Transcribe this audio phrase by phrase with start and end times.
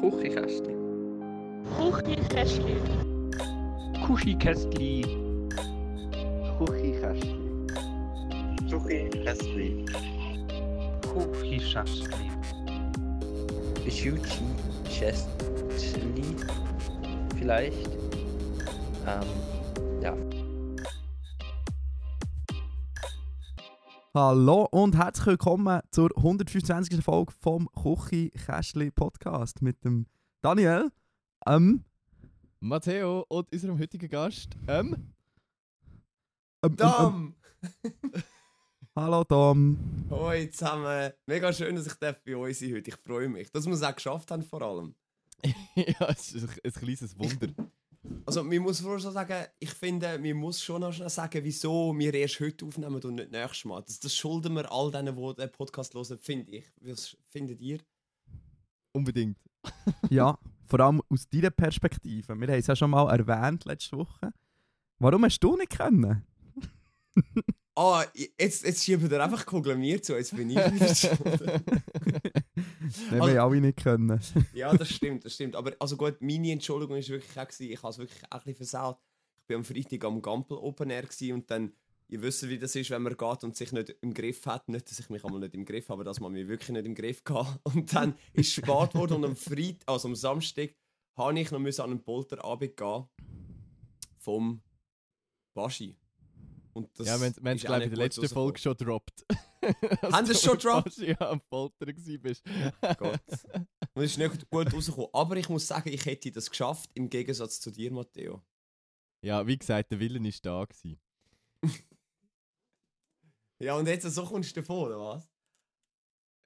[0.00, 0.76] Küchenkästli.
[1.76, 2.76] Kuschikästli.
[4.06, 5.02] Küchenkästli.
[8.70, 9.84] Küchenkästli.
[11.02, 12.30] Küchenkästli.
[13.90, 14.44] Schuchi
[14.88, 16.36] Chestli
[17.36, 17.90] vielleicht.
[19.04, 19.26] Ähm,
[20.00, 20.14] ja.
[24.14, 27.02] Hallo und herzlich willkommen zur 125.
[27.02, 30.06] Folge vom Küchi Kästli Podcast mit dem
[30.42, 30.92] Daniel,
[31.44, 31.84] ähm,
[32.60, 37.34] Matteo und unserem heutigen Gast, ähm, ähm, ähm, Dom!
[37.82, 38.22] ähm,
[38.94, 39.76] Hallo Tom.
[40.08, 41.14] Hoi zusammen.
[41.26, 42.90] Mega schön, dass ich bei euch sein heute.
[42.90, 43.50] Ich freue mich.
[43.50, 44.94] Dass wir es auch geschafft haben vor allem.
[45.74, 47.48] ja, es ist ein, ein kleines Wunder.
[48.26, 51.94] Also, man muss vorher so sagen, ich finde, man muss schon noch schnell sagen, wieso
[51.96, 53.82] wir erst heute aufnehmen und nicht nächstes Mal.
[53.82, 56.64] Das, das schulden wir all denen, die den Podcast hören, finde ich.
[56.80, 57.80] Was findet ihr?
[58.92, 59.38] Unbedingt.
[60.10, 62.34] Ja, vor allem aus deiner Perspektive.
[62.38, 64.32] Wir haben es ja schon mal erwähnt letzte Woche.
[64.98, 66.24] Warum hast du nicht können?
[67.78, 68.04] Ah,
[68.38, 71.20] jetzt, jetzt schieben wir einfach Kugel mir zu, jetzt bin ich wieder schuld.
[71.22, 71.62] Wir
[73.12, 74.20] Also- haben alle nicht können.
[74.52, 75.54] Ja, das stimmt, das stimmt.
[75.54, 78.38] Aber also gut, meine Entschuldigung ist wirklich auch, gewesen, ich habe es wirklich auch ein
[78.40, 78.98] bisschen versaut.
[79.44, 81.72] Ich war am Freitag am Gampel Open Air und dann,
[82.08, 84.68] ihr wisst, wie das ist, wenn man geht und sich nicht im Griff hat.
[84.68, 86.84] Nicht, dass ich mich einmal nicht im Griff habe, aber dass man mich wirklich nicht
[86.84, 87.60] im Griff hatte.
[87.62, 90.70] Und dann ist es spät geworden und am Freitag, also am Samstag,
[91.16, 93.04] habe ich noch an einen Polterabend gehen
[94.18, 94.62] vom
[95.54, 95.96] Baschi.
[96.72, 98.28] Und das ja, wir haben es, ist glaube ich, in der letzten.
[98.28, 99.24] Folge schon gedroppt.
[100.02, 100.96] Haben Sie es schon gedroppt?
[100.98, 102.44] Ja, am Folter gewesen bist.
[102.98, 103.20] Gott.
[103.94, 105.10] Und es ist nicht gut rausgekommen.
[105.12, 108.42] Aber ich muss sagen, ich hätte das geschafft, im Gegensatz zu dir, Matteo.
[109.24, 110.64] ja, wie gesagt, der Willen war da.
[110.64, 111.00] Gewesen.
[113.60, 115.28] Ja, und jetzt so kommst du davon, oder was?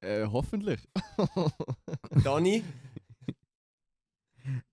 [0.02, 0.80] Äh, hoffentlich.
[2.24, 2.64] Dani?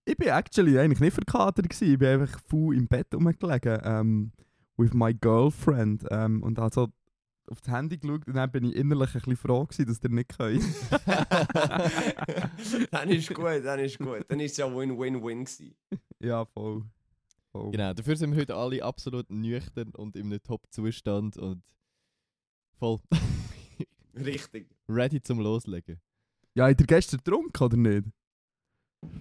[0.05, 1.91] Ich bin actually eigentlich nicht verkatert gewesen.
[1.93, 3.79] Ich bin einfach faul im Bett rumgelegen.
[3.83, 4.31] Ähm,
[4.79, 6.05] with my girlfriend.
[6.09, 6.87] Ähm, und also
[7.49, 10.09] auf das Handy geschaut und dann bin ich innerlich ein bisschen froh gewesen, dass ihr
[10.09, 10.63] nicht könnt.
[12.91, 14.25] dann ist gut, dann ist gut.
[14.27, 15.75] Dann ist es ja Win-Win-Win gewesen.
[16.19, 16.83] ja, voll.
[17.51, 17.71] voll.
[17.71, 21.63] Genau, dafür sind wir heute alle absolut nüchtern und in einem Top-Zustand und
[22.77, 22.99] voll
[24.15, 24.69] Richtig.
[24.87, 25.99] ready zum Loslegen.
[26.53, 28.07] Ja, habt ihr gestern getrunken oder nicht?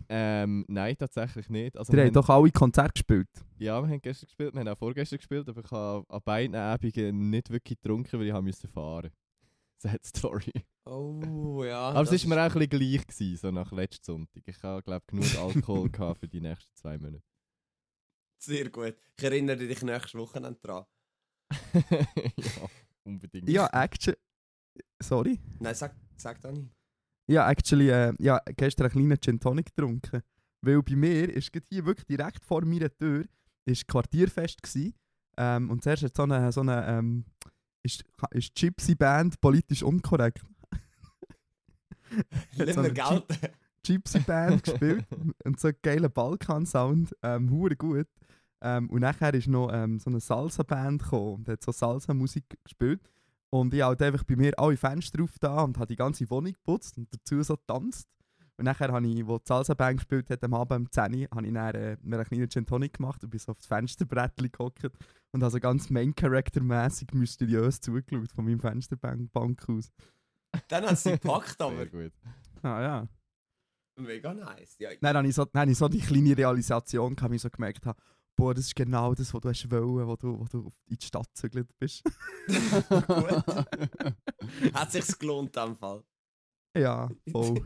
[0.09, 1.77] Ähm, nein, tatsächlich nicht.
[1.77, 3.28] Also, Ihr wir habt doch alle Konzerte gespielt.
[3.59, 6.56] Ja, wir haben gestern gespielt, wir haben auch vorgestern gespielt, aber ich habe an beiden
[6.56, 9.11] Abenden nicht wirklich getrunken, weil ich haben musste fahren.
[9.78, 10.53] Sad Story.
[10.84, 11.91] Oh, ja.
[11.91, 14.43] aber es war mir auch ein bisschen gleich, gewesen, so nach letzten Sonntag.
[14.47, 17.22] Ich habe, glaube genug Alkohol gehabt für die nächsten zwei Monate.
[18.39, 18.97] Sehr gut.
[19.16, 20.84] Ich erinnere dich nächstes Wochenende dran.
[21.75, 22.69] ja,
[23.05, 23.49] unbedingt.
[23.49, 24.19] Ja, actually.
[25.00, 25.41] Sorry.
[25.60, 26.71] Nein, sag, sag Dani.
[27.28, 30.22] Ja, actually, äh, ja, gestern einen kleinen Gin Tonic getrunken.
[30.62, 33.25] Weil bei mir ist hier wirklich direkt vor meiner Tür
[33.65, 34.94] ist Quartierfest gsi.
[35.37, 37.25] Ähm, und zuerst hat so eine, so eine ähm,
[37.83, 40.43] ist, ist Gypsy Band politisch unkorrekt.
[42.56, 43.53] Lass so gelten.
[43.84, 45.06] Gypsy Band gespielt
[45.45, 48.09] und so einen geilen Balkan-Sound, ähm, hure gut.
[48.60, 53.00] Ähm, und nachher ist noch ähm, so eine Salsa-Band gekommen und hat so Salsa-Musik gespielt.
[53.50, 56.28] Und ich habe halt einfach bei mir alle Fenster auf da und habe die ganze
[56.31, 58.09] Wohnung geputzt und dazu so getanzt.
[58.59, 61.47] Und nachher habe ich, wo die Salsa-Band gespielt hat, am Abend um 10 Uhr, habe
[61.47, 64.50] ich dann, äh, mir einen kleinen Gin Tonic gemacht und bin so auf das Fensterbrettchen
[64.50, 64.84] gehockt
[65.31, 69.31] und habe so ganz Main-Character-mässig mysteriös zugeschaut von meinem Fensterbank
[69.69, 69.92] aus.
[70.66, 72.12] Dann hat sie gepackt, aber Sehr gut.
[72.62, 73.09] Ah ja.
[73.97, 74.76] mega nice.
[74.80, 77.50] Ja, Dann habe ich so, dann habe ich so die kleine Realisation, wie ich so
[77.50, 78.00] gemerkt habe,
[78.38, 81.04] boah, das ist genau das, was du hast wollen, wo du, wo du in die
[81.04, 82.03] Stadt gezügelt bist.
[82.04, 82.12] gut.
[84.75, 86.04] Hat sich's gelohnt in dem Fall.
[86.77, 87.60] ja, voll.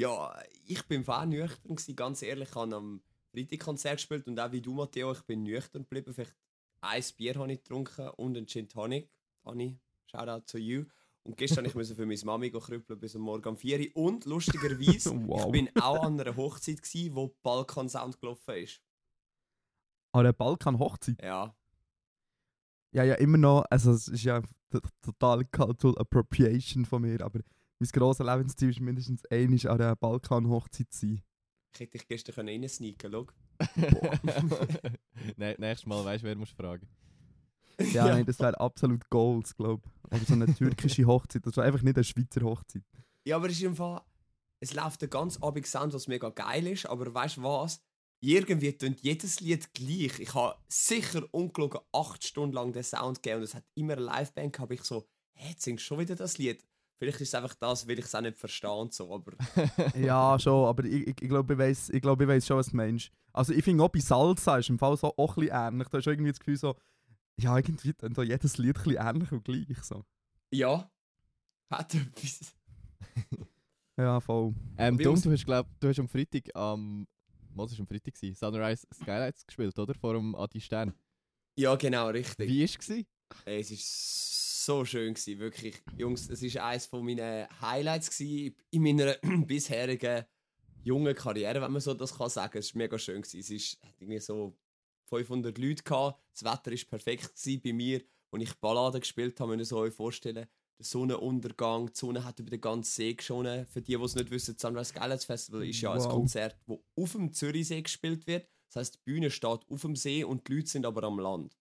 [0.00, 0.32] Ja,
[0.64, 2.50] ich bin fan nüchtern gewesen, ganz ehrlich.
[2.50, 3.02] Ich habe am
[3.32, 6.14] Freitag Konzert gespielt und auch wie du, Matteo, ich bin nüchtern geblieben.
[6.14, 6.36] Vielleicht
[6.82, 9.10] ein Bier habe ich getrunken und ein Gin Tonic.
[9.42, 9.76] Anni,
[10.06, 10.84] shout out to you.
[11.24, 13.86] Und gestern ich musste für meine Mami krüppeln bis am Morgen um 4 Uhr.
[14.04, 15.46] Und lustigerweise, Wow.
[15.46, 18.80] ich bin auch an einer Hochzeit gewesen, wo Balkan Sound gelaufen ist.
[20.12, 21.22] An der Balkan-Hochzeit.
[21.22, 21.54] Ja.
[22.92, 24.42] Ja, ja, immer noch, also es ist ja
[25.02, 27.40] total Cultural Appropriation von mir, aber
[27.78, 31.22] mein grosses Lebensziel ist mindestens einmal an der Balkan-Hochzeit zu sein.
[31.74, 33.26] Ich hätte dich gestern reinsneaken können.
[35.36, 36.88] Nein, nächstes Mal weißt du, wer musst fragen.
[37.92, 40.12] Ja, Nein, das wäre absolut Goals, glaube ich.
[40.12, 42.82] Oder so eine türkische Hochzeit, das war einfach nicht eine Schweizer Hochzeit.
[43.24, 44.02] Ja, aber es ist im Fall.
[44.60, 47.80] Es läuft den ganz Abend Sound, was mega geil ist, aber weißt du was?
[48.20, 50.18] Irgendwie tönt jedes Lied gleich.
[50.18, 54.02] Ich habe sicher ungelogen acht Stunden lang den Sound gegeben und es hat immer eine
[54.02, 54.72] Liveband gehabt.
[54.72, 56.64] Ich so, hä, jetzt singst du schon wieder das Lied?
[56.96, 59.32] Vielleicht ist es einfach das, weil ich es auch nicht verstehe und so, aber
[59.96, 62.70] ja, schon, aber ich, ich, ich glaube, ich weiß ich glaub, ich weiss schon, was
[62.70, 63.12] du meinst.
[63.32, 65.88] Also ich finde auch bei Salsa ist im Fall so auch ein bisschen ähnlich.
[65.88, 66.74] Da hast du irgendwie das Gefühl so,
[67.36, 69.84] ja, irgendwie dann da jedes Lied ein bisschen ähnlich und gleich.
[69.84, 70.04] So.
[70.50, 70.90] ja.
[71.70, 72.54] Hat etwas.
[73.98, 74.54] Ja, voll.
[74.76, 77.08] Ähm, Dom, du hast, glaub, du hast am Freitag am.
[77.58, 78.14] Was war am Freitag?
[78.14, 78.34] gewesen?
[78.34, 79.94] Sunrise Skylights gespielt, oder?
[79.94, 80.94] Vor dem Adi Stern.
[81.56, 82.48] Ja, genau, richtig.
[82.48, 82.88] Wie war es?
[83.44, 83.78] Ey, es war
[84.68, 85.82] so schön, gewesen, wirklich.
[85.96, 89.14] Jungs, es war eines meiner Highlights gewesen in meiner
[89.46, 90.24] bisherigen
[90.84, 92.58] jungen Karriere, wenn man so das kann sagen.
[92.58, 93.22] Es war mega schön.
[93.22, 93.40] Gewesen.
[93.40, 94.56] Es ist, hat irgendwie so
[95.06, 96.20] 500 Leute gehabt.
[96.32, 98.02] Das Wetter war perfekt gewesen bei mir.
[98.30, 100.46] Und ich Balladen gespielt habe, müsst ihr euch vorstellen.
[100.78, 103.66] Der Sonnenuntergang, die Sonne hat über den ganzen See geschonen.
[103.66, 106.08] Für die, die es nicht wissen, das Sunrise Skylights Festival ist ja ein Wow.
[106.08, 108.48] Konzert, das auf dem Zürichsee gespielt wird.
[108.68, 111.56] Das heisst, die Bühne steht auf dem See und die Leute sind aber am Land.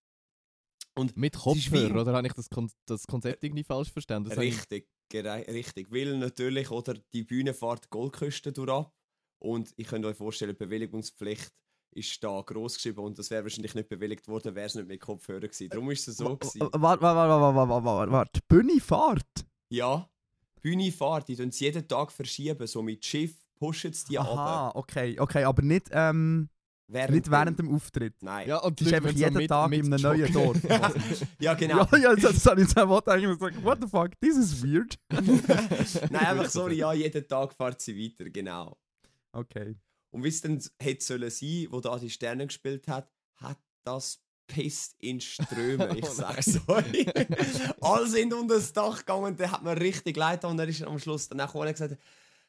[0.94, 4.30] Und Mit Kopfhörer, oder habe ich das, Kon das Konzept irgendwie falsch verstanden?
[4.30, 5.92] Das Richtig, richtig.
[5.92, 8.94] Weil natürlich, oder die Bühne fährt die Goldküste durch ab.
[9.40, 11.54] Und ich könnt euch vorstellen, die Bewilligungspflicht
[11.98, 15.00] ist da groß geschrieben und das wäre wahrscheinlich nicht bewilligt worden, wäre es nicht mit
[15.02, 15.70] Kopfhörer gewesen.
[15.70, 16.62] Darum ist es so gewesen.
[16.62, 18.32] Warte, warte, warte, warte, warte, warte, warte.
[18.36, 19.26] Die Bühne fährt?
[19.70, 20.08] Ja,
[20.58, 24.20] die Bühne fährt, die tun sie jeden Tag verschieben, so mit Schiff pushen sie die
[24.20, 24.76] Aha, ab.
[24.76, 26.48] okay, okay, aber nicht, ähm,
[26.90, 28.14] nicht während dem Auftritt.
[28.22, 28.48] Nein.
[28.48, 30.32] Ja, und Die ist einfach so jeden mit- Tag in einem neuen.
[30.32, 30.58] Dorf.
[31.40, 31.86] ja, genau.
[31.92, 33.64] Ja, ja, das, habe ich jetzt auch eigentlich gesagt.
[33.64, 34.98] What the fuck, this is weird.
[36.12, 38.78] Nein, einfach sorry, ja, jeden Tag fährt sie weiter, genau.
[39.34, 39.76] Okay.
[40.18, 44.20] Und wie es dann hätte sollen sein, wo da die Sterne gespielt hat, hat das
[44.48, 45.96] pisst in Strömen.
[45.96, 47.08] Ich Oh sag's euch.
[47.82, 50.98] Alle sind unter das Dach gegangen dann hat man richtig leid und er ist am
[50.98, 52.02] Schluss dann auch gekommen und gesagt,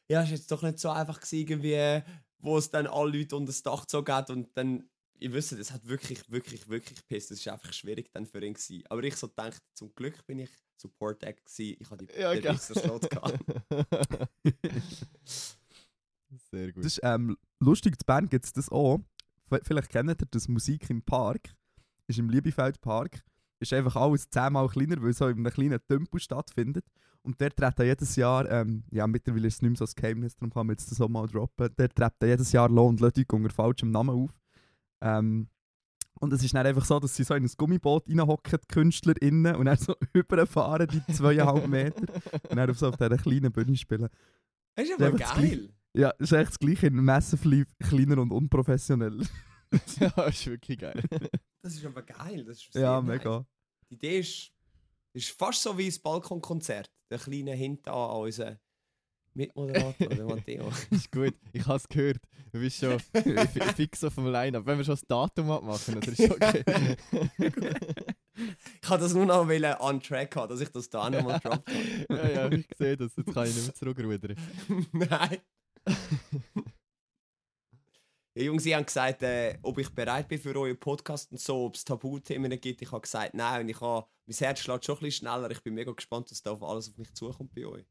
[0.07, 2.01] ja, ist jetzt doch nicht so einfach gewesen, irgendwie,
[2.39, 4.89] wo es dann alle Leute unter das Dach gezogen hat und dann,
[5.19, 7.29] ich wüsste, das hat wirklich, wirklich, wirklich pisst.
[7.29, 8.83] Das ist einfach schwierig dann für ihn gewesen.
[8.89, 11.77] Aber ich so gedacht, zum Glück bin ich Support Act gewesen.
[11.79, 13.37] Ich hatte die Ja, besseren Slot gehabt.
[16.51, 16.83] Sehr gut.
[16.85, 18.99] Das ist ähm, lustig, in Bern gibt es das auch.
[19.47, 21.55] V- Vielleicht kennt ihr das Musik im Park.
[22.07, 23.23] Ist im Liebefeld Park.
[23.59, 26.85] Ist einfach alles zehnmal kleiner, weil es so in einem kleinen Tempel stattfindet.
[27.23, 30.35] Und der treten jedes Jahr, ähm, ja mittlerweile ist es nicht mehr so ein Geheimnis,
[30.37, 31.69] darum kann man jetzt das auch mal droppen.
[31.77, 34.31] Der treten jedes Jahr Lohn und Leute unter falschem Namen auf.
[35.01, 35.49] Ähm,
[36.21, 39.55] und es ist dann einfach so, dass sie so in ein Gummiboot reinhocken, die KünstlerInnen,
[39.55, 42.13] und dann so überfahren, die zweieinhalb Meter.
[42.49, 44.07] Und dann auf so auf dieser kleinen Bühne spielen.
[44.75, 45.69] Das ist Ja, aber geil.
[45.93, 49.21] Ja, ist echt das gleiche, massively kleiner und unprofessionell.
[49.99, 51.01] ja, ist wirklich geil.
[51.61, 52.45] Das ist aber geil.
[52.45, 53.17] Das ist ja, nice.
[53.17, 53.45] mega.
[53.89, 54.49] Die Idee ist,
[55.13, 56.89] ist fast so wie ein Balkonkonzert.
[57.11, 58.59] Der kleine Hinter an unseren
[59.33, 60.71] Mitmoderator, der Matteo.
[60.89, 61.35] ist gut.
[61.51, 62.19] Ich habe es gehört.
[62.53, 64.65] Du bist schon fi- fix auf dem Line-Up.
[64.65, 66.63] Wenn wir schon das Datum abmachen, dann ist okay.
[68.81, 71.69] Ich habe das nur noch wollen on track haben, dass ich das da nochmal droppt
[71.69, 72.07] habe.
[72.09, 73.15] ja, ja, ich sehe das.
[73.17, 74.35] Jetzt kann ich nicht mehr zurückrudern.
[74.93, 75.37] Nein.
[78.35, 81.65] Ja, Jungs, sie haben gesagt, äh, ob ich bereit bin für euren Podcast und so,
[81.65, 82.81] ob es Tabuthemen gibt.
[82.81, 83.61] Ich habe gesagt, nein.
[83.63, 85.51] Und ich habe, mein Herz schlägt schon ein bisschen schneller.
[85.51, 87.85] Ich bin mega gespannt, was da auf alles auf mich zukommt bei euch.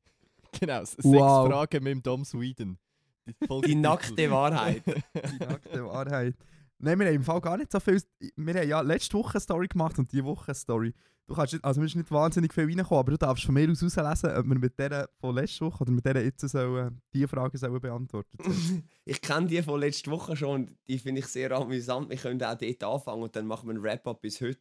[0.58, 1.48] Genau, sechs Wow.
[1.48, 2.78] Fragen mit dem Dom Sweden.
[3.26, 4.82] Die, Die nackte Wahrheit.
[4.86, 6.34] Die nackte Wahrheit.
[6.80, 8.00] Nein, wir haben im Fall gar nicht so viel.
[8.36, 10.94] Wir haben ja letzte Woche eine Story gemacht und diese Woche eine Story.
[11.26, 13.70] Du kannst nicht, also wir sind nicht wahnsinnig viel reinkommen, aber du darfst von mir
[13.70, 17.28] aus herauslesen, ob wir mit der von letzter Woche oder mit der jetzt sollen, diese
[17.28, 18.88] Fragen sollen beantwortet sollen.
[19.04, 22.08] Ich kenne die von letzter Woche schon und die finde ich sehr amüsant.
[22.08, 24.58] Wir können auch dort anfangen und dann machen wir einen Wrap-up bis heute.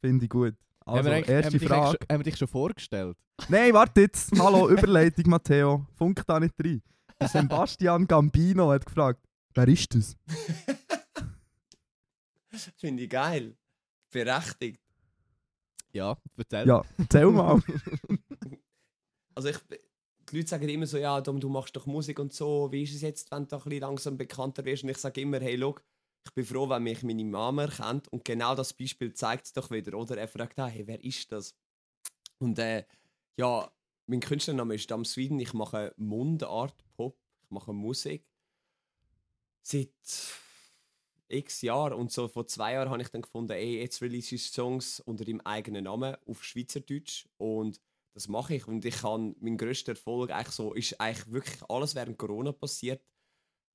[0.00, 0.54] Finde ich gut.
[0.86, 1.86] haben, Also, wir eigentlich- erste haben, dich Frage.
[1.98, 3.16] schon, haben wir dich schon vorgestellt?
[3.48, 4.30] Nein, warte jetzt.
[4.38, 5.86] Hallo, Überleitung, Matteo.
[5.94, 6.82] Funk da nicht rein.
[7.22, 9.20] Sebastian Gambino hat gefragt,
[9.54, 10.16] wer ist das?
[12.76, 13.56] Finde ich geil.
[14.10, 14.80] Berechtigt.
[15.92, 16.66] Ja, erzähl.
[16.66, 17.60] Ja, erzähl mal.
[19.32, 19.58] Also ich,
[20.28, 22.94] die Leute sagen immer so, ja, Dom, du machst doch Musik und so, wie ist
[22.94, 24.82] es jetzt, wenn du ein bisschen langsam bekannter wirst?
[24.82, 25.82] Und ich sage immer, hey, look,
[26.26, 28.08] ich bin froh, wenn mich meine Mama erkennt.
[28.08, 30.18] Und genau das Beispiel zeigt es doch wieder, oder?
[30.18, 31.54] Er fragt, hey, wer ist das?
[32.38, 32.84] Und äh,
[33.36, 33.70] ja,
[34.06, 35.40] mein Künstlername ist Dam Sweden.
[35.40, 38.26] Ich mache Mundart, Pop, ich mache Musik.
[39.62, 39.90] Seit
[41.30, 41.94] x Jahren.
[41.94, 45.24] Und so vor zwei Jahren habe ich dann gefunden, ey, jetzt release ich Songs unter
[45.24, 47.26] dem eigenen Namen auf Schweizerdeutsch.
[47.38, 47.80] Und
[48.14, 48.66] das mache ich.
[48.66, 53.02] Und ich kann, mein grösster Erfolg eigentlich so, ist eigentlich wirklich alles während Corona passiert.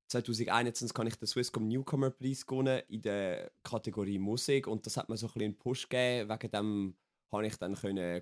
[0.08, 5.10] 2021 kann ich den Swisscom Newcomer Preis gewonnen in der Kategorie Musik und das hat
[5.10, 6.30] mir so ein bisschen einen Push gegeben.
[6.30, 6.98] Wegen dem
[7.32, 8.22] habe ich dann können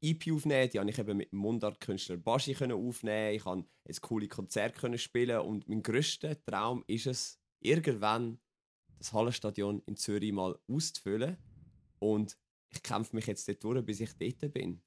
[0.00, 0.70] EP aufnehmen.
[0.70, 3.34] Die habe ich eben mit dem Mundart-Künstler Baschi aufnehmen.
[3.34, 8.40] Ich kann ein coole Konzert spielen und mein grösster Traum ist es, irgendwann
[9.00, 11.36] das Hallenstadion in Zürich mal auszufüllen.
[11.98, 12.38] Und
[12.70, 14.80] ich kämpfe mich jetzt dort durch, bis ich dort bin.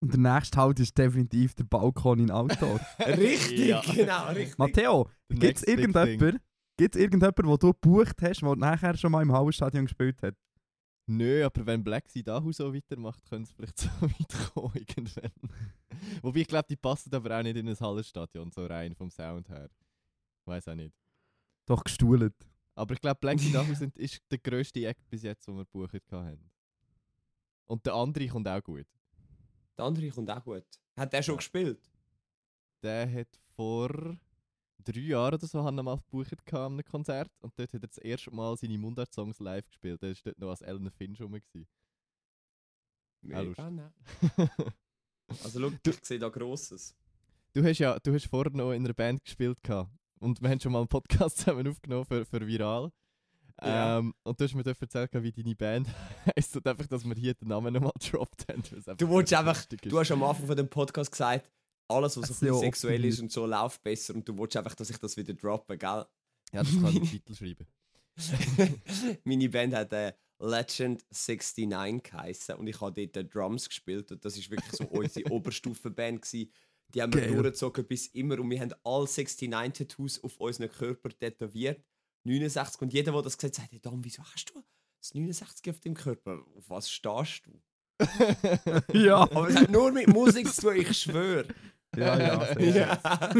[0.00, 2.78] Und der nächste Halt ist definitiv der Balkon in Outdoor.
[2.98, 3.80] Richtig, Ja.
[3.80, 4.58] genau, richtig.
[4.58, 6.38] Matteo, gibt es irgendjemanden,
[6.76, 10.34] gibt's irgendjemanden, wo du gebucht hast, der nachher schon mal im Hallenstadion gespielt hat?
[11.08, 15.30] Nö, aber wenn Black Sea Dahu so weitermacht, könnte es vielleicht so weit kommen irgendwann.
[16.22, 19.48] Wobei ich glaube, die passen aber auch nicht in ein Hallenstadion, so rein vom Sound
[19.48, 19.70] her.
[20.44, 20.94] Weiß auch nicht.
[21.66, 22.34] Doch gestuhlt.
[22.76, 26.50] Aber ich glaube, Black sind, ist der grösste Act bis jetzt, den wir gebucht haben.
[27.64, 28.86] Und der andere kommt auch gut.
[29.76, 30.64] Der andere kommt auch gut.
[30.96, 31.38] Hat der schon Ja.
[31.38, 31.90] gespielt?
[32.82, 34.16] Der hat vor
[34.84, 37.88] drei Jahren oder so haben wir mal gebucht an einem Konzert und dort hat er
[37.88, 40.00] das erste Mal seine Mundart-Songs live gespielt.
[40.02, 41.36] Der war dort noch als Ellen Finch rum.
[43.22, 43.92] Mega.
[45.42, 46.94] Also schau, ich sehe da Grosses.
[47.52, 49.90] Du hast ja du hast vorher noch in einer Band gespielt gehabt.
[50.20, 52.90] Und wir haben schon mal einen Podcast zusammen aufgenommen für, für Viral.
[53.62, 53.98] Ja.
[53.98, 55.88] Ähm, und du hast mir erzählt, wie deine Band
[56.36, 58.62] heisst und einfach, dass wir hier den Namen nochmal gedroppt haben.
[58.98, 61.50] Du wolltest einfach, du hast am Anfang von dem Podcast gesagt,
[61.88, 64.98] alles was so sexuell ist und so läuft besser und du wolltest einfach, dass ich
[64.98, 66.04] das wieder droppe, gell?
[66.52, 67.66] Ja, das kann ich Titel schreiben.
[69.24, 74.24] Meine Band hat äh, Legend 69 geheißen und ich habe dort äh, Drums gespielt und
[74.24, 76.50] das ist wirklich so unsere Oberstufenband gsi.
[76.94, 77.32] Die haben wir Geil.
[77.32, 81.84] durchgezogen bis immer und wir haben alle 69 Tattoos auf unseren Körper tätowiert.
[82.24, 84.62] 69 und jeder, der das gesagt hat, hey, Dom, wieso hast du
[85.00, 86.40] das 69 auf dem Körper?
[86.56, 87.60] Auf was stehst du?
[88.92, 89.22] ja.
[89.22, 91.46] Aber es hat nur mit Musik zu tun, ich schwöre.
[91.96, 92.60] Ja, ja.
[92.60, 93.32] Ja.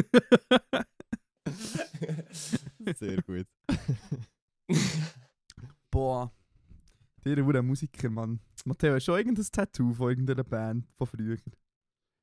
[2.96, 3.46] Sehr gut.
[5.90, 6.32] Boah.
[7.24, 8.40] Der wurde Musiker, Mann.
[8.64, 11.36] Matteo, hast du schon irgendein Tattoo von irgendeiner Band von früher?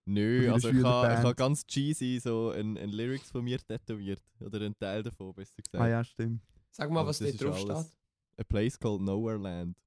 [0.05, 4.21] Nö, also ich habe ich ha ganz cheesy so ein, ein Lyrics von mir tätowiert.
[4.41, 5.81] Oder einen Teil davon, besser gesagt.
[5.81, 6.41] Ah ja, stimmt.
[6.71, 7.85] Sag mal, Aber was ist drauf alles.
[7.87, 7.97] steht.
[8.39, 9.77] A place called Nowhere Land.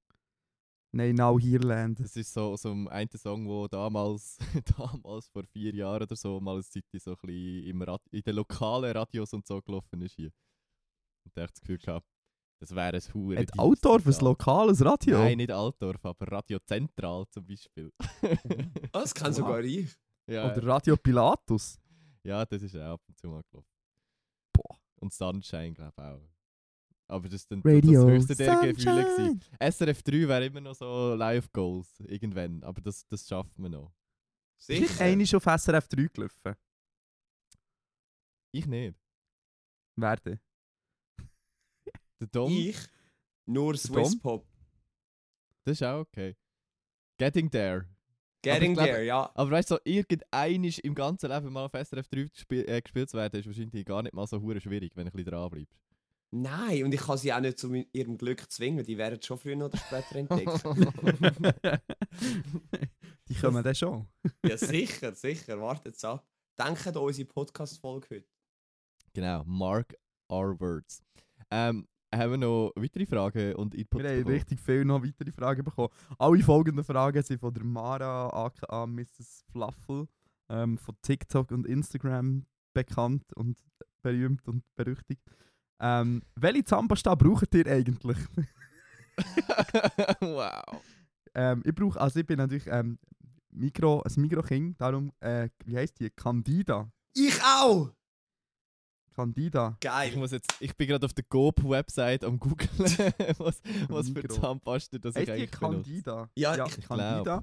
[0.92, 2.00] Nein, Now Here Land.
[2.00, 4.38] Das ist so, so ein Song, der damals,
[4.78, 8.22] damals vor vier Jahren oder so mal eine Zeit so ein bisschen im Rad in
[8.22, 10.30] den lokalen Radios und so gelaufen ist hier.
[11.24, 12.06] Und da habe ich das Gefühl gehabt,
[12.60, 13.36] das wäre ein Hure.
[13.40, 15.18] Hat Altdorf ein lokales Radio?
[15.18, 17.92] Nein, nicht Altdorf, aber Radio Zentral zum Beispiel.
[18.92, 19.36] Ah, das kann Wow.
[19.36, 19.94] sogar ich.
[20.26, 21.78] Ja, Oder Radio Pilatus?
[22.22, 23.68] ja, das ist auch ab und zu mal gelaufen.
[24.52, 24.78] Boah.
[24.96, 26.28] Und Sunshine, glaube ich auch.
[27.08, 29.04] Aber das ist dann Radio das höchste der Gefühle.
[29.04, 29.40] Gewesen.
[29.60, 33.92] SRF 3 wäre immer noch so Live-Goals irgendwann, aber das, das schaffen wir noch.
[34.58, 36.56] Ist nicht eine schon auf SRF 3 gelaufen?
[38.50, 38.98] Ich nicht.
[39.94, 40.40] Werde.
[42.20, 42.76] Der Dom, Ich
[43.44, 44.18] nur Swiss?
[44.18, 44.44] Pop.
[45.64, 46.36] das ist auch okay.
[47.18, 47.86] Getting there.
[48.54, 49.30] Getting glaube- there, ja.
[49.34, 53.10] Aber weißt du, so, irgendeinisch im ganzen Leben mal auf SRF 3 gespiel, äh, gespielt
[53.10, 55.50] zu werden, ist wahrscheinlich gar nicht mal so hure schwierig, wenn du ein bisschen dran
[55.50, 55.76] bleibst.
[56.32, 58.84] Nein, und ich kann sie auch nicht zu ihrem Glück zwingen.
[58.84, 60.62] Die werden schon früher oder später entdeckt.
[63.28, 64.06] Die kommen dann schon.
[64.44, 65.60] ja, sicher, sicher.
[65.60, 66.26] Wartet ab.
[66.58, 68.28] Denkt an unsere Podcast-Folge heute.
[69.12, 69.94] genau, mark
[70.30, 71.02] our words.
[71.50, 74.34] Ähm, haben wir noch weitere Fragen und Inputs Wir haben bekommen?
[74.34, 75.88] richtig viele noch weitere Fragen bekommen.
[76.18, 79.44] Alle folgenden Fragen sind von der Mara aka Mrs.
[79.50, 80.08] Fluffle
[80.48, 83.58] ähm, von TikTok und Instagram bekannt und
[84.02, 85.22] berühmt und berüchtigt.
[85.80, 88.18] Ähm, welche Zahnpasta braucht ihr eigentlich?
[90.20, 90.62] wow.
[91.34, 92.98] ähm, ich brauche, also ich bin natürlich ähm,
[93.50, 96.10] Mikro, ein Mikro-King, darum, äh, wie heisst die?
[96.10, 96.90] Candida.
[97.14, 97.90] Ich auch!
[99.16, 99.76] Candida.
[99.80, 100.16] Ich, Geil.
[100.16, 102.68] muss jetzt, ich bin gerade auf der Coop-Website am googeln,
[103.38, 104.28] was, was für.
[104.28, 105.50] Zahnpasta das ich Heisst die eigentlich.
[105.50, 106.28] Candida?
[106.36, 107.42] Ja, ich Candida.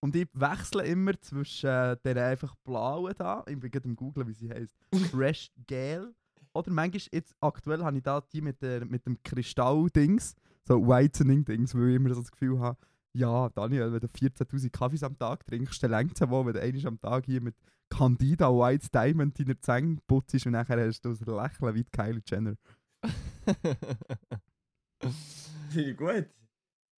[0.00, 4.28] Und ich wechsle immer zwischen äh, der einfach blauen da, ich bin gerade am googlen,
[4.28, 4.76] wie sie heisst,
[5.10, 6.12] Fresh Gel.
[6.52, 11.74] Oder manchmal, jetzt aktuell habe ich da die mit, der, mit dem Kristall-Dings, so Whitening-Dings,
[11.74, 12.76] weil ich immer so das Gefühl habe,
[13.14, 16.60] ja, Daniel, wenn du 14'000 Kaffees am Tag trinkst, dann längt es wohl, wenn du
[16.60, 17.54] einmal am Tag hier mit
[17.90, 22.22] Candida White Diamond deine Zähne putzt und nachher hast du das Lächeln wie die Kylie
[22.26, 22.56] Jenner.
[25.70, 26.28] Finde ich gut.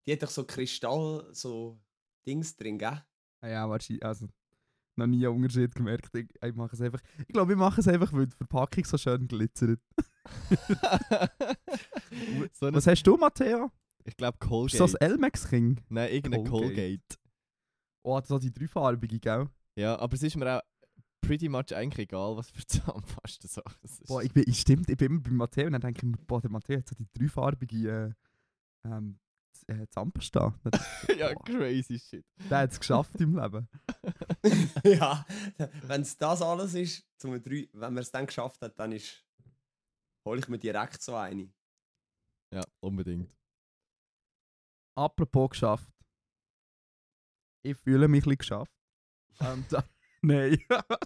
[0.07, 1.79] Die hat doch so Kristall, so
[2.27, 3.03] Dings drin, gell?
[3.41, 4.29] Ah Ja, wahrscheinlich, also
[4.97, 6.15] noch nie einen Unterschied gemerkt.
[6.15, 8.97] Ich, ich mache es einfach, ich glaube, ich mache es einfach, weil die Verpackung so
[8.97, 9.81] schön glitzert.
[12.53, 13.71] so eine, Was hast du, Matteo?
[14.05, 14.79] ich glaube Ist Colgate.
[14.79, 15.81] das das Elmex King?
[15.89, 16.69] Nein, irgendein Colgate.
[16.75, 17.19] Colgate.
[18.05, 19.49] Oh, das hat die dreifarbige, gell?
[19.77, 20.63] Ja, aber es ist mir auch
[21.27, 24.07] pretty much eigentlich egal, was für Zahnpasta so es ist.
[24.07, 26.17] Boah, ich bin, ich, stimmt, ich bin immer bei Matteo und dann denke ich mir,
[26.27, 28.15] boah, der Matteo hat so die dreifarbige
[28.85, 29.19] äh, ähm,
[29.67, 30.55] äh, Zahnpasta.
[31.17, 32.25] Ja, crazy shit.
[32.51, 33.69] der hat es geschafft im Leben.
[34.85, 35.25] ja.
[35.83, 39.25] Wenn es das alles ist, zum drei, wenn man es dann geschafft hat, dann ist.
[40.25, 41.51] hole ich mir direkt so eine.
[42.53, 43.31] Ja, unbedingt.
[44.95, 45.91] Apropos geschafft.
[47.63, 48.73] Ich fühle mich ein bisschen geschafft.
[49.41, 49.65] Ähm,
[50.27, 50.59] nein,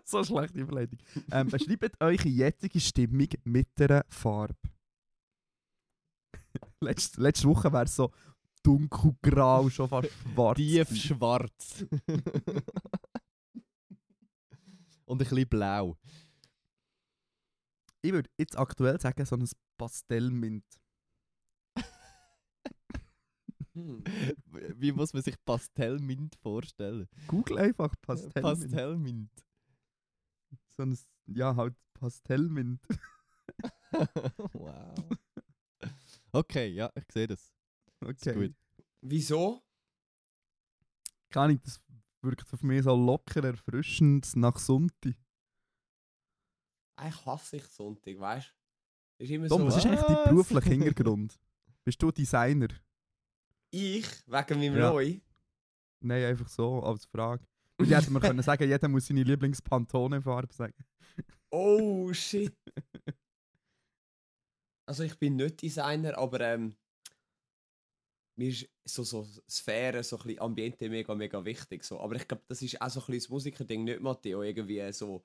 [0.04, 0.98] so schlechte Überleitung.
[1.30, 4.56] Ähm, beschreibt eure jetzige Stimmung mit einer Farbe.
[6.80, 8.10] letzte, letzte Woche wäre es so
[8.62, 10.56] dunkelgrau, schon fast schwarz.
[10.56, 11.84] Tief schwarz.
[15.04, 15.96] Und ein bisschen blau.
[18.02, 20.64] Ich würde jetzt aktuell sagen, so ein Pastellmint.
[23.74, 24.02] Hm.
[24.76, 27.08] Wie muss man sich Pastellmint vorstellen?
[27.26, 28.60] Google einfach Pastellmint.
[28.60, 29.30] Pastellmint.
[30.76, 32.80] So ein, ja, halt Pastellmint.
[34.52, 34.94] wow.
[36.32, 37.52] Okay, ja, ich sehe das.
[38.00, 38.34] Okay.
[38.34, 38.54] gut.
[39.02, 39.62] Wieso?
[41.30, 41.80] Keine Ahnung, das
[42.22, 45.14] wirkt auf mich so locker erfrischend nach Sonntag.
[46.96, 48.48] Eigentlich hasse ich Sonntag, weißt
[49.18, 49.24] du?
[49.24, 49.80] Ist immer Tom, was so.
[49.80, 50.28] ist eigentlich dein Was?
[50.28, 51.40] beruflicher Hintergrund?
[51.84, 52.68] Bist du Designer?
[53.70, 54.90] Ich, wegen meinem Ja.
[54.90, 55.20] Neu.
[56.00, 57.44] Nein, einfach so, als Frage.
[57.78, 60.74] Und jetzt können sagen, jeder muss seine Lieblings-Pantone-Farbe sagen.
[61.50, 62.56] Oh shit.
[64.86, 66.74] Also ich bin nicht Designer, aber ähm,
[68.36, 71.84] mir ist so, so Sphäre, so ein bisschen Ambiente mega, mega wichtig.
[71.84, 72.00] So.
[72.00, 74.42] Aber ich glaube, das ist auch so ein bisschen das Musikerding, nicht Matteo.
[74.42, 75.24] Irgendwie so.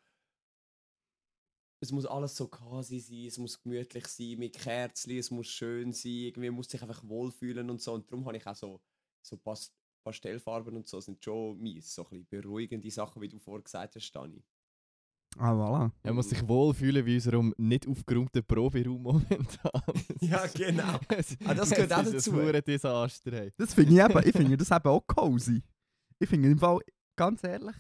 [1.86, 5.94] Es muss alles so quasi sein, es muss gemütlich sein, mit Kerzen, es muss schön
[5.94, 7.94] sein, irgendwie muss sich einfach wohlfühlen und so.
[7.94, 8.82] Und darum habe ich auch so,
[9.22, 9.72] so Pas
[10.04, 13.96] Pastellfarben und so, sind schon mies, so ein bisschen beruhigende Sachen, wie du vorher gesagt
[13.96, 14.44] hast, Stani.
[15.38, 15.92] Ah, voilà.
[16.04, 19.72] Er muss sich wohlfühlen wie unserem nicht aufgeräumten Proberaum momentan.
[20.22, 20.98] Ja, genau.
[21.10, 22.32] Es- Ah, das gehört auch ist dazu.
[22.32, 23.32] ein verdammtes Desaster.
[23.32, 23.52] Hey.
[23.58, 25.62] Das finde ich eben, ich finde das eben auch cozy.
[26.20, 26.80] Ich finde im Fall,
[27.18, 27.76] ganz ehrlich,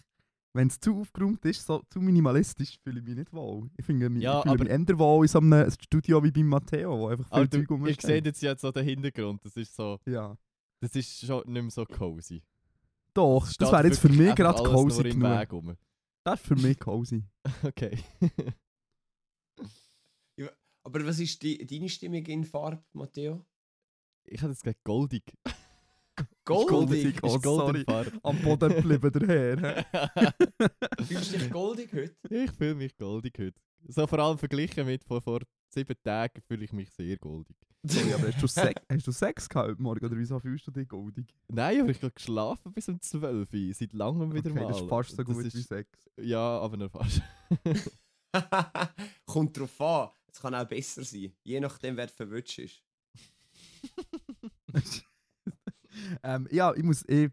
[0.55, 3.69] wenn es zu aufgeräumt ist, so zu minimalistisch, fühle ich mich nicht wohl.
[3.77, 6.47] Ich finde mich, Ja, ich fühle mich eher wohl in so einem Studio wie beim
[6.47, 8.01] Matteo, wo einfach viel Zeug rumsteht.
[8.01, 9.43] seht jetzt ja so den Hintergrund.
[9.43, 10.38] Das ist so, Ja.
[10.79, 12.41] das ist schon nicht mehr so cozy.
[13.13, 15.51] Doch, das steht wäre jetzt für mich gerade cozy genug.
[15.51, 15.75] Rum.
[16.24, 17.24] Das ist für mich cozy.
[17.63, 17.97] Okay.
[20.83, 23.43] Aber was ist die, deine Stimmung in Farbe, Matteo?
[24.25, 25.23] ich hatte jetzt gerade goldig.
[26.45, 27.19] Goldig?
[27.23, 28.12] Oh, ist goldig sorry.
[28.23, 29.86] Am Boden geblieben daher.
[31.08, 32.15] Fühlst du dich goldig heute?
[32.29, 33.60] ich fühle mich goldig heute.
[33.88, 37.55] So vor allem verglichen mit vor, vor sieben Tagen fühle ich mich sehr goldig.
[37.84, 40.71] Sorry, aber hast du, Sex, hast du Sex gehabt heute Morgen oder wieso fühlst du
[40.71, 41.25] dich goldig?
[41.47, 43.73] Nein, aber ich habe geschlafen bis um 12 Uhr.
[43.73, 44.67] Seit langem wieder okay, mal.
[44.69, 45.89] das ist fast so Das gut ist- wie Sex.
[46.17, 47.21] Ja, aber noch fast.
[49.25, 50.10] Kommt drauf an.
[50.31, 51.31] Es kann auch besser sein.
[51.43, 52.81] Je nachdem, wer verwünscht ist.
[56.24, 57.04] Ähm, ja, ich muss.
[57.08, 57.32] Ich,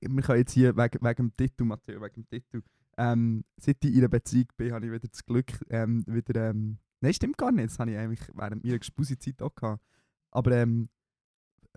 [0.00, 2.62] wir können jetzt hier wegen, wegen dem Titel, Matteo, wegen dem Titel.
[2.96, 6.50] Ähm, seit ich in einer Beziehung bin, habe ich wieder das Glück, ähm, wieder.
[6.50, 7.70] Ähm, Nein, stimmt gar nicht.
[7.70, 9.82] Das habe ich eigentlich während meiner Gespusi-Zeit auch gehabt.
[10.30, 10.88] Aber ähm,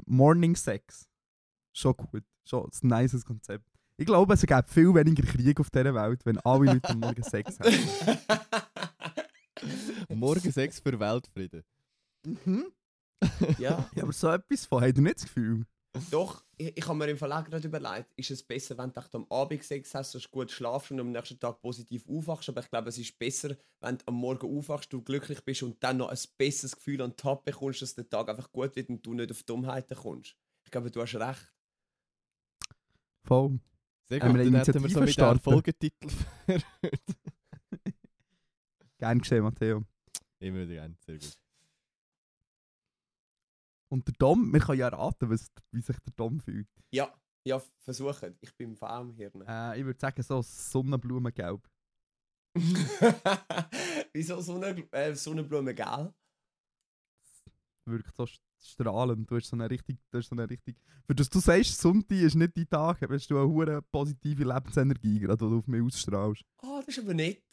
[0.06, 1.10] Morning Sex.
[1.74, 2.24] Schon gut.
[2.46, 3.66] Schon ein nices Konzept.
[3.98, 7.24] Ich glaube, es gibt viel weniger Krieg auf dieser Welt, wenn alle Leute am Morgen
[7.24, 7.74] Sex haben.
[10.18, 11.64] Morgen Sex für Weltfrieden.
[12.24, 12.68] Mhm.
[13.58, 15.66] ja, Ja, aber so etwas von, habt ihr nicht das Gefühl?
[16.12, 16.44] Doch.
[16.58, 19.64] Ich, ich habe mir im Verlag gerade überlegt, ist es besser, wenn du am Abend
[19.64, 22.50] Sex hast, dass du gut schlafst und am nächsten Tag positiv aufwachst.
[22.50, 25.84] Aber ich glaube, es ist besser, wenn du am Morgen aufwachst, du glücklich bist und
[25.84, 28.90] dann noch ein besseres Gefühl an den Tag bekommst, dass der Tag einfach gut wird
[28.90, 30.36] und du nicht auf Dummheiten kommst.
[30.64, 31.54] Ich glaube, du hast recht.
[33.24, 33.60] Voll.
[34.10, 35.40] Sehr Haben gut, wir eine dann hätten wir so Initiative mit starten?
[35.40, 36.08] Folgetitel
[36.48, 36.64] heute.
[38.98, 39.84] Gern geschehen, Matteo.
[40.40, 41.38] Immer wieder gerne, sehr gut.
[43.89, 46.67] Und der Dom, wir können ja raten, was, wie sich der Dom fühlt.
[46.91, 47.13] Ja,
[47.45, 48.38] ja, versuchen.
[48.41, 49.41] Ich bin im Faumhirn.
[49.47, 51.67] Äh, ich würde sagen, so Sonnenblumengelb.
[54.13, 56.13] Wieso Sonne, äh, Sonnenblume gel?
[57.86, 59.30] Wirkt so st- strahlend.
[59.30, 60.76] Du hast so eine richtig, du hast so eine richtig.
[61.06, 65.19] Für das du sagst, Sonntag ist nicht dein Tag, hast du eine hure positive Lebensenergie,
[65.19, 66.43] gerade die du auf mich ausstrahlst.
[66.63, 67.43] Ah, das ist aber nett.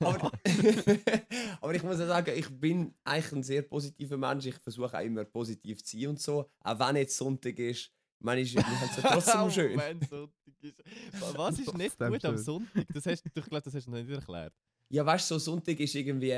[0.00, 0.32] Aber,
[1.60, 4.46] aber ich muss ja sagen, ich bin eigentlich ein sehr positiver Mensch.
[4.46, 6.48] Ich versuche auch immer positiv zu sein und so.
[6.60, 7.92] Auch wenn jetzt Sonntag ist.
[8.18, 9.78] Meine, ich- wir haben es ja trotzdem schön.
[9.78, 10.82] Wenn Sonntag ist.
[11.36, 12.36] Was ist nicht gut am.
[12.38, 12.86] Sonntag?
[12.92, 14.54] Das hast, du- ich glaube, das hast du noch nicht erklärt.
[14.88, 16.32] Ja, weißt du, so Sonntag ist irgendwie.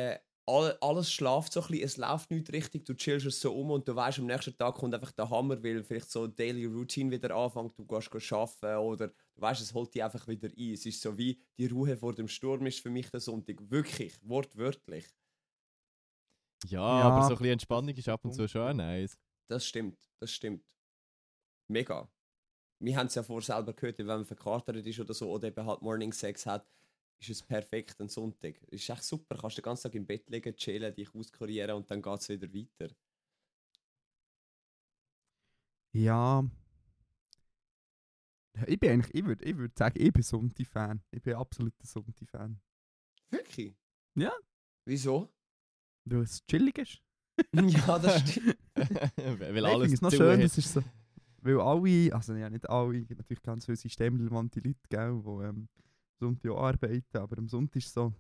[0.49, 3.71] All, alles schlaft so ein bisschen, es läuft nicht richtig, du chillst es so um
[3.71, 7.11] und du weißt, am nächsten Tag kommt einfach der Hammer, weil vielleicht so Daily Routine
[7.11, 10.73] wieder anfängt, du gehst go arbeiten oder du weißt, es holt dich einfach wieder ein.
[10.73, 13.57] Es ist so wie die Ruhe vor dem Sturm ist für mich der Sonntag.
[13.71, 15.07] Wirklich, wortwörtlich.
[16.67, 17.07] Ja, Ja.
[17.09, 19.19] aber so ein bisschen Entspannung ist ab und zu schon nice.
[19.51, 20.65] Das stimmt, das stimmt.
[21.71, 22.11] Mega.
[22.81, 25.67] Wir haben es ja vorher selber gehört, wenn man verkatert ist oder so, oder eben
[25.67, 26.67] halt Morning Sex hat,
[27.21, 28.63] ist es perfekt ein Sonntag.
[28.71, 32.01] Ist echt super, kannst den ganzen Tag im Bett liegen, chillen, dich auskurieren und dann
[32.01, 32.95] geht es wieder weiter.
[35.93, 36.45] Ja.
[38.67, 41.03] Ich bin eigentlich, ich würde ich würd sagen, ich bin Sonti-Fan.
[41.11, 42.61] Ich bin absoluter Sonti-Fan.
[43.31, 43.75] Wirklich?
[44.15, 44.33] Ja.
[44.85, 45.33] Wieso?
[46.05, 47.03] Weil es chillig ist.
[47.53, 48.57] ja, das stimmt.
[48.75, 50.43] Weil ich alles es noch schön, hat.
[50.43, 50.83] das ist so.
[51.41, 55.45] Weil alle, also ja nicht alle, es gibt natürlich ganz viele systemrelevante Leute, gell, die
[55.45, 55.69] ähm,
[56.19, 58.13] Sonntag auch arbeiten, aber am Sonntag ist so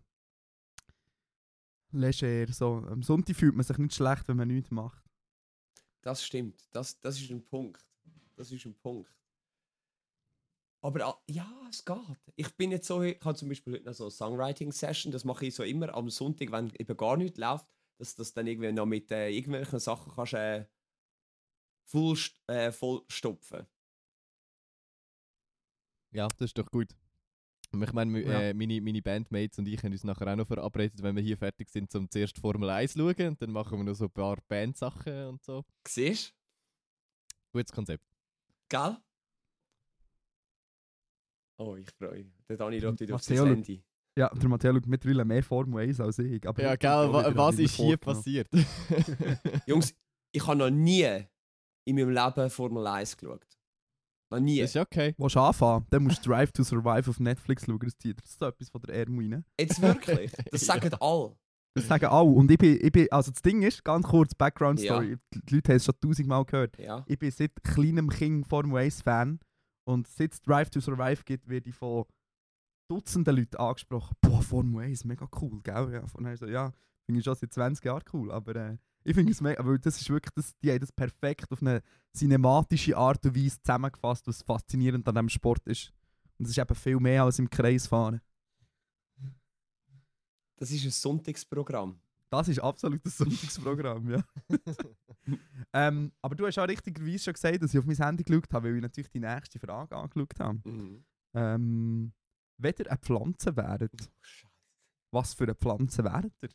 [1.93, 2.85] leger, so.
[2.87, 5.03] Am Sonntag fühlt man sich nicht schlecht, wenn man nichts macht.
[6.03, 6.69] Das stimmt.
[6.73, 7.85] Das, das ist ein Punkt.
[8.37, 9.13] Das ist ein Punkt.
[10.81, 11.97] Aber ah, ja, es geht.
[12.37, 15.47] Ich bin jetzt so, ich habe zum Beispiel heute noch so eine Songwriting-Session, das mache
[15.47, 17.67] ich so immer am Sonntag, wenn eben gar nichts läuft,
[17.99, 20.67] dass das dann irgendwie noch mit äh, irgendwelchen Sachen kannst äh,
[21.85, 23.67] voll, äh, voll stopfen.
[26.13, 26.95] Ja, das ist doch gut.
[27.71, 28.41] Und Ich meine, Ja.
[28.41, 31.37] äh, meine, meine Bandmates und ich haben uns nachher auch noch verabredet, wenn wir hier
[31.37, 33.29] fertig sind, zum zuerst Formel 1 schauen.
[33.29, 35.65] Und dann machen wir noch so ein paar Bandsachen und so.
[35.87, 36.35] Siehst
[37.53, 38.05] Gutes Konzept.
[38.69, 38.97] Gell?
[41.59, 42.45] Oh, ich freue mich.
[42.49, 43.83] Der Dani schaut wieder auf sein Handy.
[44.17, 46.47] Ja, der Matteo schaut mittlerweile mehr Formel 1 als ich.
[46.47, 48.49] Aber Ja, gell, wa was ist hier passiert?
[49.67, 49.95] Jungs,
[50.33, 51.05] ich habe noch nie
[51.85, 53.47] in meinem Leben Formel 1 geschaut.
[54.31, 54.61] Noch nie.
[54.61, 55.15] Ist ja okay.
[55.17, 55.87] Willst du anfangen?
[55.91, 57.79] Dann musst du Drive to Survive auf Netflix schauen.
[57.81, 59.45] Das zieht das ist so etwas von der Ärmel rein.
[59.59, 60.33] Jetzt wirklich.
[60.53, 60.75] Das Ja.
[60.75, 61.37] sagen alle.
[61.75, 62.29] Das sagen alle.
[62.31, 64.95] Und ich bin, ich bin, also das Ding ist, ganz kurz, Background Ja.
[64.97, 65.17] Story.
[65.35, 66.79] Die Leute haben es schon tausendmal gehört.
[66.79, 67.05] Ja.
[67.07, 69.41] Ich bin seit kleinem Kind Formel 1 Fan.
[69.87, 72.05] Und seit es Drive to Survive gibt, werde ich von
[72.91, 74.15] Dutzenden Leuten angesprochen.
[74.21, 75.91] Boah, Formel 1, mega cool, gell?
[75.93, 76.73] Ja, von so, ja,
[77.09, 78.31] finde ich schon seit 20 Jahren cool.
[78.31, 81.51] Aber äh, ich finde es mega, weil das ist wirklich, das, die haben das perfekt
[81.51, 81.83] auf eine
[82.15, 85.91] cinematische Art und Weise zusammengefasst, was faszinierend an diesem Sport ist.
[86.39, 88.21] Und es ist eben viel mehr als im Kreis fahren.
[90.57, 91.99] Das ist ein Sonntagsprogramm.
[92.29, 94.23] Das ist absolut das Sonntagsprogramm, ja.
[95.73, 98.69] ähm, aber du hast auch richtigerweise schon gesagt, dass ich auf mein Handy geschaut habe,
[98.69, 100.61] weil ich natürlich die nächste Frage angeschaut habe.
[100.69, 101.05] Mhm.
[101.33, 102.13] Ähm,
[102.59, 104.11] wenn ihr eine Pflanze wäret,
[105.11, 106.51] Oh, was für eine Pflanze wäret ihr?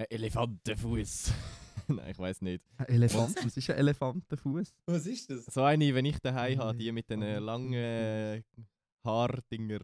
[0.00, 1.32] Ein Elefantenfuß.
[1.88, 2.64] Nein, ich weiß nicht.
[2.78, 3.36] Ein Elefant?
[3.44, 4.74] Was ist ein Elefantenfuß?
[4.86, 5.44] Was ist das?
[5.46, 8.42] So eine, wenn ich daheim habe, die mit den äh, langen äh,
[9.04, 9.80] Haardinger.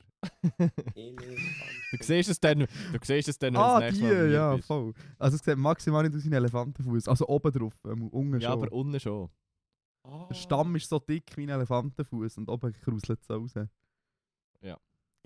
[0.94, 2.66] Du siehst es dann, du
[3.02, 4.66] siehst es dann, Ah, die, ja, bist.
[4.68, 4.94] voll.
[5.18, 7.08] Also es sieht maximal nicht aus wie ein Elefantenfuß.
[7.08, 8.62] Also oben drauf, ähm, unten Ja, schon.
[8.62, 9.28] aber unten schon.
[10.04, 10.26] Ah.
[10.30, 13.52] Der Stamm ist so dick wie ein Elefantenfuß und oben kruselt es raus.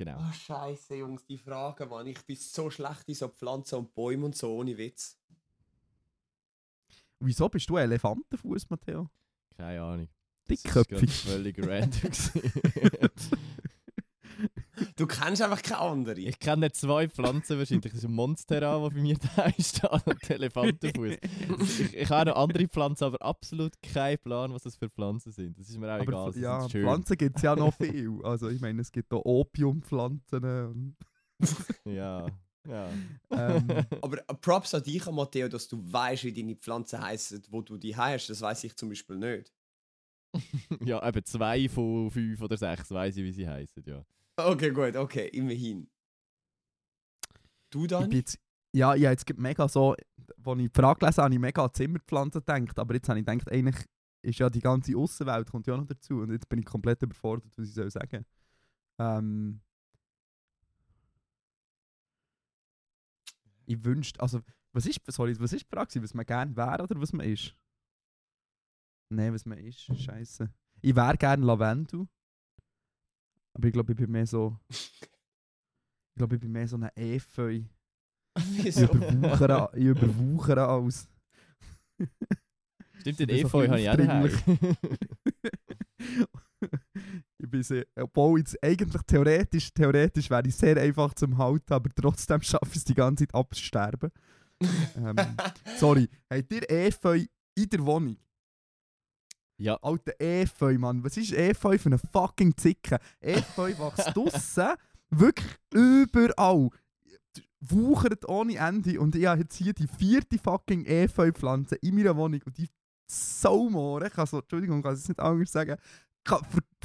[0.00, 0.16] Genau.
[0.18, 2.06] Oh, Scheiße, Jungs, die Frage, Mann.
[2.06, 5.18] Ich bin so schlecht in so Pflanzen und Bäumen und so, ohne Witz.
[7.18, 9.10] Wieso bist du Elefantenfuß, Matteo?
[9.54, 10.08] Keine Ahnung.
[10.46, 11.00] Das ist Dickköpfig.
[11.00, 12.12] gerade völlig random.
[15.00, 16.20] Du kennst einfach keine andere.
[16.20, 17.90] ich kenne zwei Pflanzen wahrscheinlich.
[17.90, 21.16] Das ist ein Monstera, der bei mir daheim steht und Elefantenfuß.
[21.80, 25.58] ich, ich habe noch andere Pflanzen, aber absolut keinen Plan, was das für Pflanzen sind.
[25.58, 26.14] Das ist mir auch egal.
[26.16, 26.68] Aber ja.
[26.68, 28.20] Pflanzen gibt es ja noch viel.
[28.24, 30.44] Also ich meine, es gibt auch Opiumpflanzen.
[30.44, 30.96] Und,
[31.86, 32.26] Ja.
[32.68, 32.88] ja.
[33.30, 33.68] ähm,
[34.02, 37.96] Aber Props an dich, Matteo, dass du weißt, wie deine Pflanzen heißen, wo du die
[37.96, 38.28] hast.
[38.28, 39.50] Das weiß ich zum Beispiel nicht.
[40.84, 43.82] ja, eben zwei von fünf oder sechs weiß ich, wie sie heißen.
[43.86, 44.04] Ja.
[44.46, 45.88] Okay, gut, okay, immerhin.
[47.70, 48.11] Du dann?
[48.11, 48.38] jetzt,
[48.72, 51.64] ja, ja, jetzt gibt mega so, als ich die Frage gelesen habe, habe ich mega
[51.64, 52.79] an Zimmerpflanzen gedacht.
[52.79, 53.87] Aber jetzt habe ich gedacht, eigentlich
[54.22, 56.20] ist ja die ganze Außenwelt kommt ja noch dazu.
[56.20, 58.26] Und jetzt bin ich komplett überfordert, was ich soll sagen.
[58.98, 59.61] Ähm,
[63.66, 64.40] ich wünschte, also,
[64.72, 67.57] was ist, sorry, was ist die Frage, was man gerne wäre oder was man ist?
[69.09, 70.53] Nein, was man ist, scheiße.
[70.83, 72.07] Ich wäre gerne Lavendel.
[73.54, 74.56] Aber ich glaube, ich bin mehr so.
[74.68, 77.62] Ich glaube, ich bin mehr so ein Efeu.
[78.36, 78.84] Ich Wieso?
[78.84, 81.08] überwuchere, ich überwuchere alles.
[83.00, 84.22] Stimmt, den Efeu habe ich auch daheim.
[84.22, 84.76] bisschen
[87.38, 91.90] ich bin sehr, obwohl jetzt eigentlich theoretisch, theoretisch wäre ich sehr einfach zum Halten, aber
[91.94, 94.10] trotzdem schaffe ich es die ganze Zeit abzusterben.
[94.96, 95.16] ähm,
[95.78, 98.16] sorry, habt ihr Efeu in der Wohnung?
[99.61, 101.05] Ja, Alter Efeu, Mann.
[101.05, 102.99] Was ist Efeu für eine fucking Zicke?
[103.20, 104.75] Efeu wächst draussen,
[105.11, 106.70] wirklich überall.
[107.61, 108.99] Wuchert ohne Ende.
[108.99, 112.40] Und ich habe jetzt hier die vierte fucking Efeu-Pflanze in meiner Wohnung.
[112.46, 112.70] Und die
[113.07, 115.77] Saumore, ich kann so, Entschuldigung, ich kann es nicht anders sagen,
[116.25, 116.40] kann,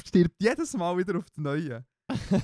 [0.05, 1.85] stirbt jedes Mal wieder auf das Neue.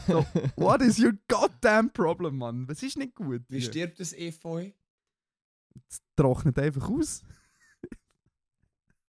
[0.07, 2.69] So, what is your goddamn problem, Mann?
[2.69, 3.43] Was ist nicht gut?
[3.49, 3.67] Wie hier?
[3.69, 4.71] stirbt das Efeu?
[5.89, 7.21] Es trocknet einfach aus.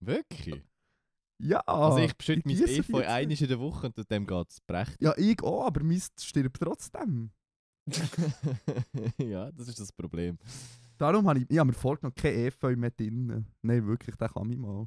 [0.01, 0.65] wirklich?
[1.43, 1.61] Ja.
[1.61, 5.01] Also ich beschütte mein Efeu einmal in der Woche und dem geht es prächtig.
[5.01, 7.31] Ja, ich auch, aber Mist stirbt trotzdem.
[9.19, 10.39] ja, das ist das Problem.
[10.99, 13.47] Darum habe ich, ich hab mir vorgenommen, kein Efeu mehr drin.
[13.63, 14.87] Nein, wirklich, den kann ich mal.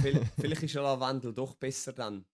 [0.00, 2.24] Vielleicht, vielleicht ist ja Lavendel doch besser dann.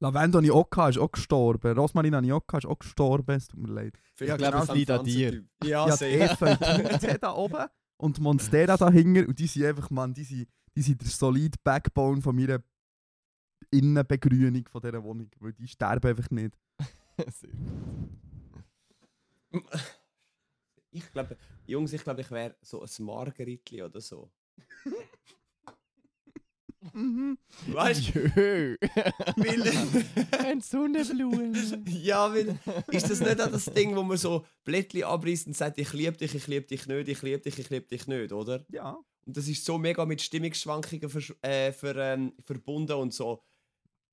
[0.00, 1.76] Lavendel habe ich auch gehabt, ist auch gestorben.
[1.78, 3.36] Rosmarin habe ich auch gehabt, ist auch gestorben.
[3.36, 3.98] Es tut mir leid.
[4.14, 5.44] Vielleicht glaube, ist es ein liegt an dir.
[5.64, 7.66] Ja, Ja, die da oben
[7.98, 9.28] und die Monstera dahinter.
[9.28, 12.62] Und die sind einfach, Mann, die sind, die sind der solide Backbone von meiner
[13.72, 15.28] Innenbegrünung von dieser Wohnung.
[15.40, 16.56] Weil die sterben einfach nicht.
[17.32, 18.14] Sehr gut.
[20.92, 21.36] Ich glaube,
[21.66, 24.30] Jungs, ich glaube, ich wäre so ein Margeritli oder so.
[26.92, 27.38] Mhm.
[27.66, 28.20] Weißt du?
[29.36, 30.06] Weil-
[30.46, 31.84] Ein Sonnenblumen.
[31.88, 32.56] ja, weil
[32.92, 36.16] ist das nicht auch das Ding, wo man so Blättchen abreißt und sagt, ich liebe
[36.16, 38.64] dich, ich liebe dich nicht, ich liebe dich, ich liebe dich nicht, oder?
[38.70, 38.96] Ja.
[39.28, 43.42] Und das ist so mega mit Stimmungsschwankungen versch- äh, ver, ähm, verbunden und so.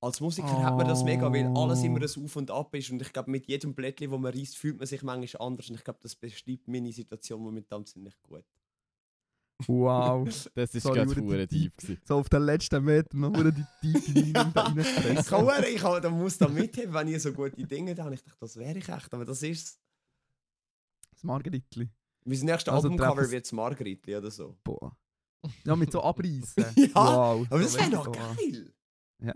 [0.01, 2.91] Als Musiker hat man das mega, weil alles immer ein Auf und Ab ist.
[2.91, 5.69] Und ich glaube, mit jedem Blättchen, das man reißt, fühlt man sich manchmal anders.
[5.69, 8.43] Und ich glaube, das beschreibt meine Situation momentan ziemlich gut.
[9.67, 10.27] Wow.
[10.53, 12.01] Das ist Sorry, gerade hure deep gewesen.
[12.05, 15.81] So auf den letzten Meter noch wieder die tiefe Linie da Ich kann, hure- ich
[15.81, 18.05] kann, da muss da mitheben, wenn ihr so gute Dinge da.
[18.05, 19.79] Und ich dachte, das wäre ich echt, aber das ist's.
[21.13, 21.89] Das Margeritli.
[22.25, 24.57] Mein nächstes Also Albumcover wird Margritli oder so.
[24.63, 24.95] Boah.
[25.63, 26.65] Ja, mit so abreißen.
[26.75, 28.15] Ja, wow, Aber so das wäre wow.
[28.15, 28.73] geil.
[29.19, 29.33] Ja.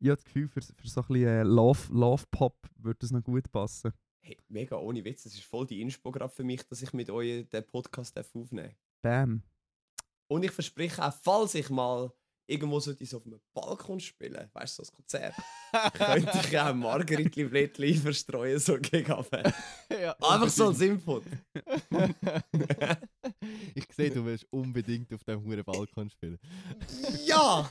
[0.00, 3.10] Ich habe das Gefühl, für, für so ein bisschen äh, Love, Love Pop würde das
[3.10, 3.92] noch gut passen.
[4.24, 7.10] Hey, mega ohne Witz, das ist voll die Inspo gerade für mich, dass ich mit
[7.10, 8.74] euch den Podcast aufnehmen darf.
[9.02, 9.42] Bam.
[10.28, 12.12] Und ich verspreche auch, falls ich mal
[12.46, 15.34] irgendwo sollte ich so auf einem Balkon spielen, weißt du, so ein Konzert,
[15.94, 19.12] könnte ich auch Margaritli-Blättli verstreuen, so gegen.
[19.90, 20.80] Ja, Einfach so als.
[20.80, 21.24] Input.
[23.74, 26.38] ich sehe, du willst unbedingt auf dem huren Balkon spielen.
[27.26, 27.70] Ja!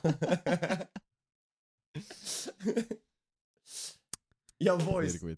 [4.60, 5.20] ja, Sehr Boys.
[5.20, 5.38] gut.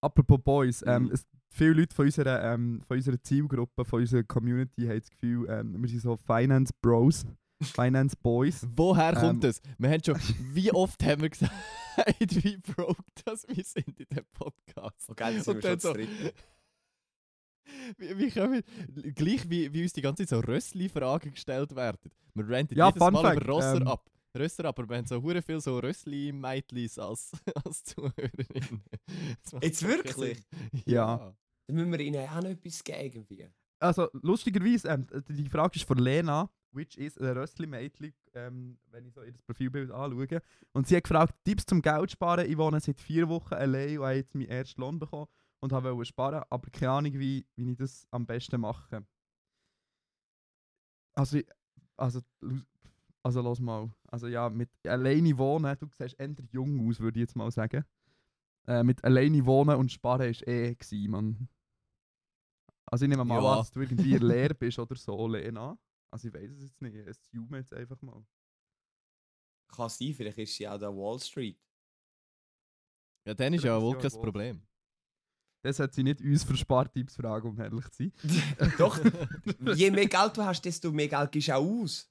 [0.00, 1.10] Apropos Boys, ähm, Mhm.
[1.12, 5.48] es, viele Leute von unserer, ähm, von unserer Zielgruppe, von unserer Community haben das Gefühl,
[5.50, 7.26] ähm, wir sind so Finance Bros,
[7.60, 8.66] Finance Boys.
[8.76, 9.50] Woher kommt Ähm.
[9.50, 9.60] das?
[9.78, 10.16] Wir haben schon,
[10.52, 11.52] wie oft haben wir gesagt,
[12.20, 15.08] wie broke das wir sind in diesem Podcast.
[15.08, 15.94] Oh, geil, jetzt sind Und wir schon so,
[17.98, 18.62] wie, wie können
[18.94, 22.10] wir, gleich wie, wie uns die ganze Zeit so Rössli-Fragen gestellt werden.
[22.34, 24.10] Wir ranten Ja, jedes Fun Mal Fact, über Rösser ähm, ab.
[24.36, 27.32] Rösser ab, aber wir haben so hure viel so Rössli-Meitlis als,
[27.64, 28.82] als Zuhörerinnen.
[29.42, 30.36] Das Jetzt wirklich?
[30.36, 30.82] Sinn.
[30.86, 31.34] Ja.
[31.66, 33.00] Dann müssen wir ihnen auch noch etwas geben.
[33.00, 33.48] Irgendwie.
[33.80, 39.14] Also, lustigerweise, ähm, die Frage ist von Lena, which is a Rössli-Mädchen, ähm, wenn ich
[39.14, 40.40] so ihr Profilbild anschaue.
[40.72, 42.46] Und sie hat gefragt, Tipps zum Geld sparen.
[42.50, 45.26] Ich wohne seit vier Wochen allein und habe jetzt meinen ersten Lohn bekommen
[45.60, 49.04] und wollte sparen, aber keine Ahnung, wie, wie ich das am besten mache.
[51.14, 51.40] Also,
[51.96, 52.20] also,
[53.22, 53.90] also los mal.
[54.06, 57.84] Also ja, mit alleine wohnen, du siehst eher jung aus, würde ich jetzt mal sagen.
[58.66, 61.48] Äh, mit alleine wohnen und sparen ist eh gewesen, man.
[62.86, 63.52] Also ich nehme mal Ja.
[63.52, 65.76] an, dass du irgendwie Lehre bist oder so, Lena.
[66.10, 68.24] Also ich weiß es jetzt nicht, ich assume jetzt einfach mal.
[69.68, 71.60] Kann sein, vielleicht ist sie auch da Wall Street.
[73.26, 74.10] Ja, dann ist ja wohl kein.
[74.10, 74.62] Problem.
[75.62, 78.12] Das hat sie nicht uns für Spartipps fragen, um ehrlich zu sein.
[78.78, 78.98] Doch,
[79.74, 82.10] je mehr Geld du hast, desto mehr Geld gibst du auch aus.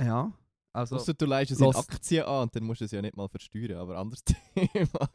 [0.00, 0.32] Ja,
[0.74, 1.88] also Ausser du leistest es in los.
[1.88, 3.78] Aktien an und dann musst du es ja nicht mal versteuern.
[3.78, 5.10] Aber anderes Thema.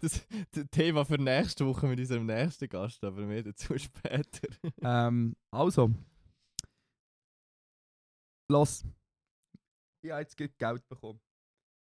[0.00, 4.48] Das, das Thema für nächste Woche mit unserem nächsten Gast, aber mehr dazu später.
[4.82, 5.90] Ähm, also.
[8.50, 8.84] Los.
[10.04, 11.20] Ich habe jetzt Geld bekommen.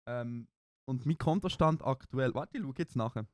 [0.06, 0.48] Ähm,
[0.86, 2.34] und mein Kontostand aktuell.
[2.34, 3.26] Warte, ich schaue jetzt nachher.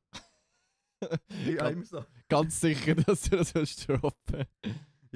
[1.28, 2.02] Ich immer so.
[2.26, 4.46] Ganz sicher, dass du das willst droppen.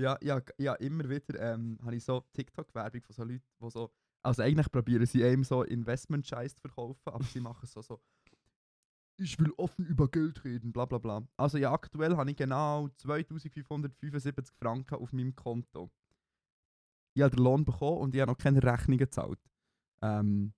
[0.00, 3.92] Ja, ja, ja, immer wieder ähm, habe ich so TikTok-Werbung von so Leuten, die so.
[4.22, 8.00] Also eigentlich probieren sie einem so Investment-Scheiß zu verkaufen, aber sie machen so so.
[9.18, 11.22] Ich will offen über Geld reden, bla bla bla.
[11.36, 15.90] Also ja, aktuell habe ich genau 2575 Franken auf meinem Konto.
[17.14, 19.40] Ich habe den Lohn bekommen und ich habe noch keine Rechnungen gezahlt.
[20.02, 20.54] Ähm,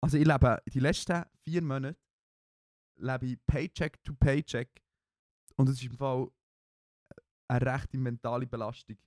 [0.00, 1.98] also ich lebe die letzten vier Monate
[2.96, 4.82] lebe ich Paycheck to Paycheck
[5.56, 6.30] und es ist im Fall
[7.48, 8.96] eine rechte mentale Belastung.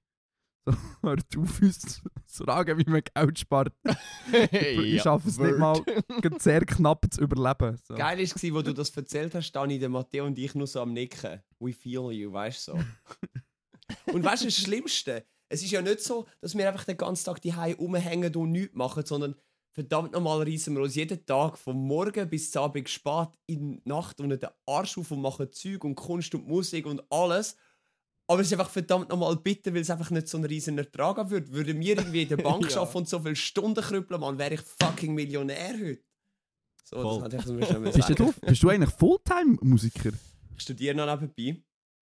[0.68, 3.74] So, hört auf uns zu fragen, wie man Geld spart.
[4.52, 5.82] ich schaffe es nicht mal,
[6.40, 7.78] sehr knapp zu überleben.
[7.88, 7.96] So.
[7.96, 10.92] Geil war, wo du das erzählt hast, Dani, der Matteo und ich nur so am
[10.92, 11.42] Nicken.
[11.60, 12.80] We feel you, weißt du so.
[14.14, 15.26] und weißt du, das Schlimmste?
[15.48, 18.76] Es ist ja nicht so, dass wir einfach den ganzen Tag die rumhängen und nichts
[18.76, 19.36] machen, sondern
[19.72, 23.82] verdammt nochmal reißen wir uns jeden Tag von morgen bis zum Abend spät in die
[23.86, 27.56] Nacht und den Arsch auf und machen Zeug und Kunst und Musik und alles.
[28.30, 31.18] Aber es ist einfach verdammt nochmal bitter, weil es einfach nicht so einen riesen Ertrag
[31.18, 31.50] haben würde.
[31.52, 32.82] Würden wir irgendwie in der Bank Ja.
[32.82, 36.04] arbeiten und so viele Stunden krüppeln, man, wäre ich fucking Millionär heute.
[36.84, 37.14] So, Voll.
[37.16, 38.16] das hatte ich so schnell Bist, sagen.
[38.16, 40.12] du, bist du eigentlich Fulltime-Musiker?
[40.56, 41.62] Ich studiere noch nebenbei.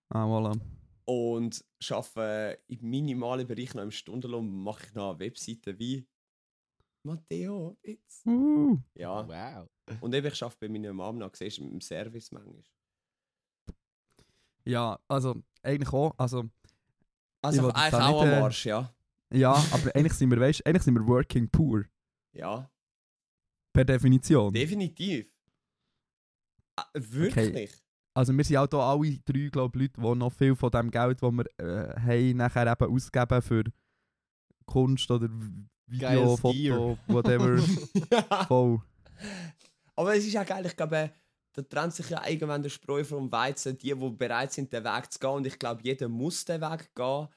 [0.09, 0.59] Ah, voilà.
[1.05, 6.07] und arbeite im minimalen Bereich noch im Stundenlohn, mache ich noch eine Webseite wie
[7.03, 8.21] Matteo Witz.
[8.25, 8.77] Uh.
[8.95, 9.67] Ja, Wow.
[10.01, 12.63] und eben ich arbeite bei meiner Mom noch, siehst du, im Service manchmal.
[14.65, 16.13] Ja, also eigentlich auch.
[16.17, 16.43] Also,
[17.41, 18.93] Also eigentlich auch am äh, Arsch, ja.
[19.33, 21.85] ja, aber eigentlich sind wir, weißt, eigentlich sind wir working poor.
[22.33, 22.69] Ja,
[23.73, 24.53] Per Definition.
[24.53, 25.27] definitiv.
[26.77, 27.71] Ah, wirklich?
[28.13, 30.89] Also wir sind auch hier alle drei, glaube ich, Leute, die noch viel von dem
[30.89, 33.63] Geld, das wir äh, haben, nachher eben ausgeben für
[34.65, 35.29] Kunst oder
[35.87, 36.97] Video, Geiles Foto, Gear.
[37.07, 37.57] whatever.
[38.11, 38.45] ja.
[38.47, 38.81] Voll.
[39.95, 41.11] Aber es ist auch geil, ich glaube,
[41.55, 45.11] da trennt sich ja irgendwann der Spreu vom Weizen, die, die bereit sind, den Weg
[45.11, 45.29] zu gehen.
[45.29, 47.29] Und ich glaube, jeder muss den Weg gehen.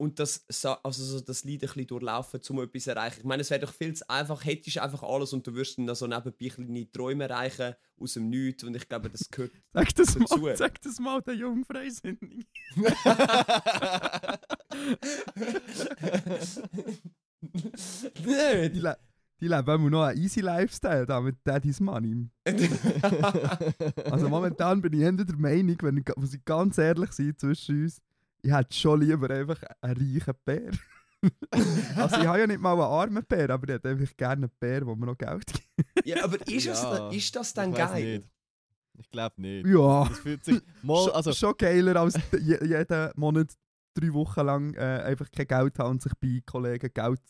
[0.00, 0.46] Und das,
[0.82, 3.18] also so das Lied ein bisschen durchlaufen, um etwas zu erreichen.
[3.18, 5.76] Ich meine, es wäre doch viel zu einfach, hättest du einfach alles und du würdest
[5.76, 8.62] dann so nebenbei kleine Träume erreichen aus dem Nichts.
[8.62, 10.38] Und ich glaube, das gehört Sag das Dazu.
[10.38, 12.46] mal, sag das mal, der junge Freisinnig.
[18.24, 18.76] Die, nicht.
[18.76, 18.98] le
[19.40, 22.28] die leben immer noch einen easy Lifestyle da mit Daddy's Money.
[24.10, 27.82] Also momentan bin ich eher der Meinung, wenn ich, muss ich ganz ehrlich sein zwischen
[27.84, 28.00] uns,
[28.42, 30.70] ich hätte schon lieber einfach einen reichen Bär.
[31.96, 34.52] also ich habe ja nicht mal einen armen Bär, aber ich hätte einfach gerne einen
[34.60, 36.06] Bär, wo mir noch Geld gibt.
[36.06, 38.18] ja, aber ist, Ja, da- ist das dann geil?
[38.18, 38.28] nicht.
[39.00, 39.66] Ich glaube nicht.
[39.66, 40.60] Ja, Das fühlt sich.
[40.82, 43.52] Mal, also, schon geiler als je, jeden Monat
[43.94, 47.20] drei Wochen lang äh, einfach kein Geld haben und sich bei Kollegen Geld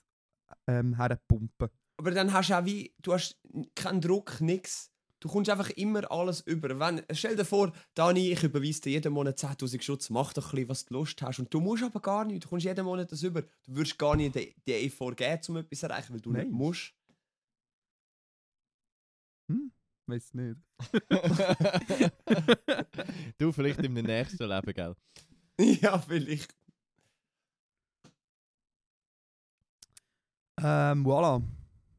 [0.67, 1.69] ähm, herpumpen.
[1.99, 3.39] Aber dann hast du auch wie, du hast
[3.75, 4.91] keinen Druck, nix.
[5.21, 6.79] Du kommst einfach immer alles über.
[6.79, 10.61] Wenn, stell dir vor, Dani, ich überweise dir jeden Monat 10.000 Schutz, mach doch ein
[10.67, 11.41] bisschen, was du Lust hast.
[11.41, 13.43] Und du musst aber gar nicht, du kommst jeden Monat das über.
[13.43, 16.45] Du würdest gar nicht die, die Effort geben, um etwas zu erreichen, weil du nicht
[16.45, 16.53] Nein.
[16.53, 16.95] musst.
[20.09, 20.57] Weiß nicht.
[23.39, 24.95] du vielleicht im nächsten Leben, gell?
[25.83, 26.55] ja, vielleicht.
[30.61, 31.43] Ähm, voilà.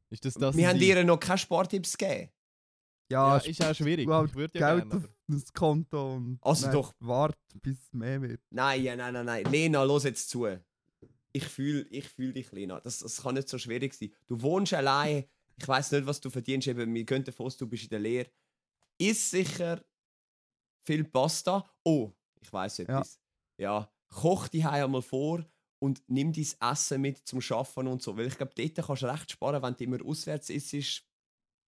[0.10, 0.56] Ist das das?
[0.56, 2.30] Wir haben dir noch keine Sporttipps gegeben.
[3.12, 4.08] Ja, Ja, ist auch schwierig.
[4.08, 6.94] Ich würde ja Geld gerne, auf das Konto und Also dann doch.
[7.00, 8.42] wart, bis es mehr wird.
[8.52, 9.46] Nein, ja, nein, nein, nein.
[9.46, 10.48] Lena, los jetzt zu.
[11.32, 12.80] Ich fühle ich fühl dich, Lena.
[12.80, 14.12] Das, das kann nicht so schwierig sein.
[14.28, 15.26] Du wohnst allein.
[15.58, 16.68] Ich weiß nicht, was du verdienst.
[16.68, 18.30] Eben, wir gehen davon aus, du bist in der Lehre.
[18.98, 19.84] Iss sicher
[20.82, 21.70] viel Pasta.
[21.84, 23.20] Oh, ich weiß etwas.
[23.58, 23.92] Ja.
[24.08, 25.46] Koch die einmal vor
[25.80, 28.18] und nimm dein Essen mit zum Schaffen und so.
[28.18, 31.04] Weil ich glaube, dort kannst du recht sparen, wenn du immer auswärts isst.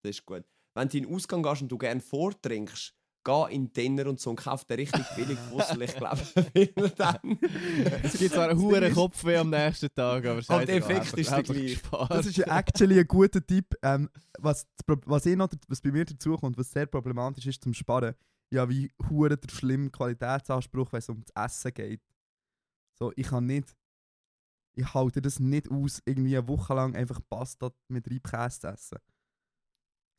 [0.03, 0.43] Das ist gut.
[0.75, 4.19] Wenn du in den Ausgang gehst und du gerne vortrinkst, geh in den Dinner und
[4.19, 5.81] so und kauf dir richtig billig Fussel.
[5.81, 6.21] Ich glaube,
[6.95, 7.39] dann.
[8.03, 11.31] Es gibt zwar einen hohen Kopfweh am nächsten Tag, aber Aber der scheiße, Effekt ist
[11.31, 11.81] der gleiche.
[12.09, 13.73] Das ist ja actually ein guter Tipp.
[13.81, 17.73] Ähm, was, was, ich noch, was bei mir dazu kommt, was sehr problematisch ist zum
[17.73, 18.13] Sparen,
[18.53, 22.01] ja, wie hure der schlimme Qualitätsanspruch, wenn es um das Essen geht.
[22.99, 23.75] So, ich kann nicht,
[24.75, 28.97] ich halte das nicht aus, irgendwie eine Woche lang einfach Pasta mit Reibkäse zu essen.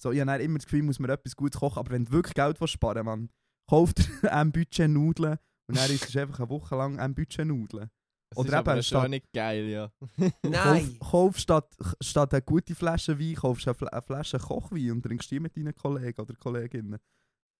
[0.00, 2.34] So, ich habe immer das Gefühl, muss man etwas Gutes kochen, aber wenn du wirklich
[2.34, 3.30] Geld willst sparen man
[3.68, 5.38] kauft dir ein Budget Nudeln
[5.68, 7.90] und dann ist es einfach eine Woche lang ein Budget Nudeln.
[8.30, 9.90] Es oder ist aber eben schon statt- nicht geil, ja.
[10.42, 10.98] Nein.
[10.98, 14.90] Kauf, kauf statt, statt eine gute Flasche Wein, kaufst du eine, Fl eine Flasche Kochwein
[14.92, 16.98] und trinkst die mit deinen Kollegen oder Kolleginnen.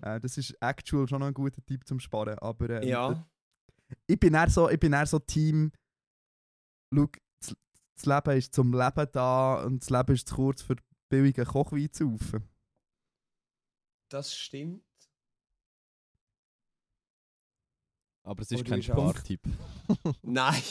[0.03, 2.39] Äh, das ist actual schon noch ein guter Tipp zum Sparen.
[2.41, 3.27] Aber ähm, Ja.
[4.07, 5.73] ich bin eher so, ich bin eher so Team.
[6.94, 7.09] Schau,
[7.94, 10.77] das, Leben ist zum Leben da und das Leben ist zu kurz für
[11.09, 12.49] billigen Kochwein zu saufen.
[14.09, 14.85] Das stimmt.
[18.22, 19.40] Aber es ist Oder kein Spartipp.
[20.22, 20.62] Nein.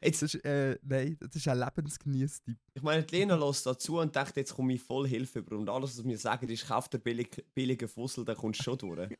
[0.00, 2.56] Das ist, äh, nein, das ist ein Lebensgenießtipp.
[2.74, 5.56] Ich meine, die Lena lässt dazu und denkt, jetzt komme ich voll Hilfe über.
[5.56, 8.78] Und alles, was wir sagen, ist, kauf dir billig, billigen Fussel, dann kommst du schon
[8.78, 9.18] durch.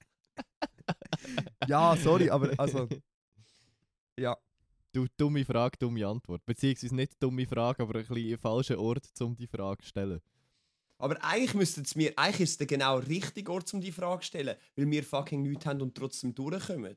[1.66, 2.88] Ja, sorry, aber also.
[4.18, 4.36] Ja.
[4.92, 6.44] Du, dumme Frage, dumme Antwort.
[6.46, 10.20] Beziehungsweise nicht dumme Frage, aber ein bisschen falscher Ort, um die Frage zu stellen.
[10.98, 14.22] Aber eigentlich müsste es mir, eigentlich ist es der genau richtige Ort, um die Frage
[14.22, 16.96] zu stellen, weil wir fucking nichts haben und trotzdem durchkommen.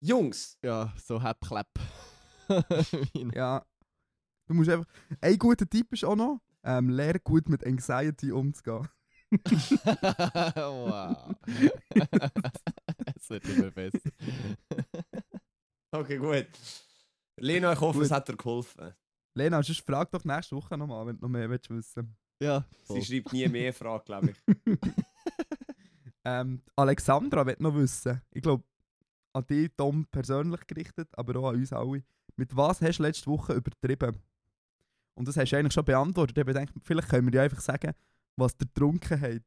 [0.00, 1.70] Jungs, Ja, so hab klapp.
[3.34, 3.64] Ja.
[4.46, 4.86] Du musst einfach.
[5.20, 8.88] Ein guter Tipp ist auch noch, ähm, lerne gut mit Anxiety umzugehen.
[9.32, 11.34] wow.
[13.16, 14.10] es wird immer besser.
[15.92, 16.46] Okay, gut.
[17.38, 18.06] Lena, ich hoffe, Gut.
[18.06, 18.94] es hat dir geholfen.
[19.34, 22.84] Lena, sonst frag doch nächste Woche nochmal, wenn du noch mehr willst wissen Ja, Sie
[22.86, 23.02] voll.
[23.02, 24.36] schreibt nie mehr Fragen, glaube ich.
[26.24, 28.20] ähm, Alexandra will noch wissen.
[28.30, 28.64] Ich glaube,
[29.32, 32.04] an dich, Tom, persönlich gerichtet, aber auch an uns alle.
[32.36, 34.20] Mit was hast du letzte Woche übertrieben?
[35.14, 36.36] Und das hast du eigentlich schon beantwortet.
[36.36, 37.92] Ich denke, vielleicht können wir ja einfach sagen,
[38.36, 39.42] was ihr getrunken habt.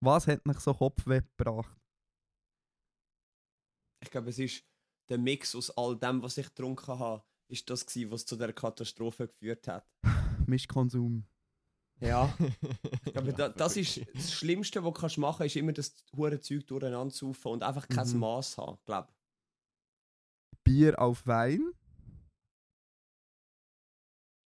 [0.00, 1.76] Was hat dich so Kopfweh gebracht?
[4.02, 4.64] ich glaube, es ist
[5.12, 8.52] der Mix aus all dem, was ich getrunken habe, ist das gewesen, was zu der
[8.54, 9.86] Katastrophe geführt hat.
[10.46, 11.26] Mischkonsum.
[12.00, 12.34] Ja.
[13.14, 16.66] Aber da, das ist das Schlimmste, was du machen kannst, ist immer das hure Zeug
[16.66, 18.18] durcheinander saufen und einfach kein Mhm.
[18.20, 19.12] Maß haben, glaube
[20.64, 21.74] Bier auf Wein.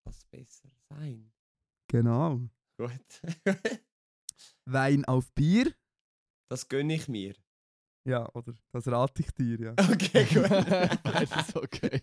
[0.06, 1.32] Was besser sein.
[1.88, 2.40] Genau.
[2.78, 3.22] Gut.
[4.66, 5.74] Wein auf Bier.
[6.50, 7.36] das gönne ich mir.
[8.06, 9.76] Ja, oder das rate ich dir, ja.
[9.92, 10.50] Okay, gut.
[11.04, 12.02] das ist okay.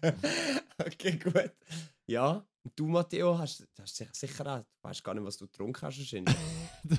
[0.78, 1.50] okay, gut.
[2.06, 5.46] Ja, und du, Matteo, hast, hast sicher, sicher auch, du weißt gar nicht, was du
[5.46, 6.36] getrunken hast wahrscheinlich.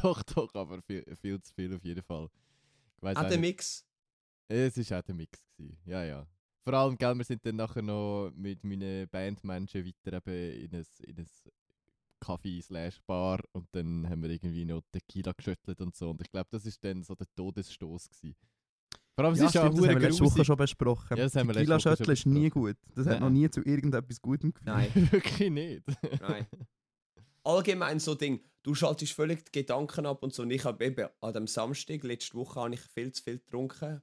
[0.01, 2.29] doch, doch, aber viel, viel zu viel auf jeden Fall.
[2.97, 3.39] Ich weiss Auch der.
[3.39, 3.85] Mix.
[4.49, 5.39] Es war auch der Mix.
[5.57, 5.77] Gewesen.
[5.85, 6.27] Ja, ja.
[6.63, 10.85] Vor allem, gell, wir sind dann nachher noch mit meinen Bandmenschen weiter eben in ein,
[10.99, 11.27] in ein
[12.23, 16.09] Kaffee slash Bar und dann haben wir irgendwie noch Tequila geschüttelt und so.
[16.11, 18.35] Und ich glaube, das ist dann so der Todesstoß gewesen.
[19.15, 21.17] Vor allem, es Ja, ist ja stimmt, das haben wir letzte Woche schon besprochen.
[21.17, 22.77] Ja, das haben wir Tequila letzte Woche schon Schöttl ist nie gut.
[22.95, 23.21] Das hat Nein.
[23.21, 24.75] noch nie zu irgendetwas Gutem geführt.
[24.75, 25.83] Nein, Wirklich nicht.
[26.21, 26.47] nein.
[27.45, 30.43] Allgemein so Ding, du schaltest völlig die Gedanken ab und so.
[30.43, 34.01] Und ich habe eben an dem Samstag, letzte Woche, habe ich viel zu viel getrunken.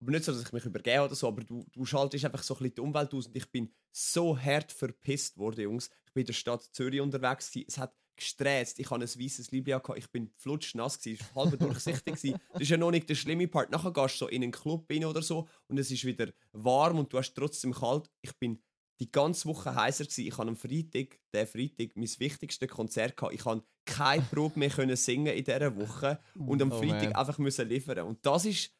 [0.00, 2.54] Aber nicht so, dass ich mich übergebe oder so, aber du, du schaltest einfach so
[2.54, 3.26] ein bisschen die Umwelt aus.
[3.26, 5.90] Und ich bin so hart verpisst worden, Jungs.
[6.06, 7.50] Ich bin in der Stadt Zürich unterwegs.
[7.50, 7.66] Gewesen.
[7.68, 8.78] Es hat gestresst.
[8.78, 9.82] Ich hatte ein weißes Libya.
[9.96, 10.98] Ich bin flutschnass.
[10.98, 11.22] Gewesen.
[11.22, 12.14] Es war halb durchsichtig.
[12.14, 12.40] gewesen.
[12.52, 13.70] Das ist ja noch nicht der schlimme Part.
[13.70, 16.98] Nachher gehst du so in einen Club rein oder so und es ist wieder warm
[16.98, 18.10] und du hast trotzdem kalt.
[18.22, 18.58] Ich bin
[19.00, 20.26] die ganze Woche heißer gewesen.
[20.26, 23.34] Ich habe am Freitag, der Freitag, mein wichtigstes Konzert gehabt.
[23.34, 27.38] Ich konnte keine Probe mehr können singen in dieser Woche und am Oh Freitag einfach
[27.38, 28.06] müssen liefern.
[28.06, 28.72] Und das ist,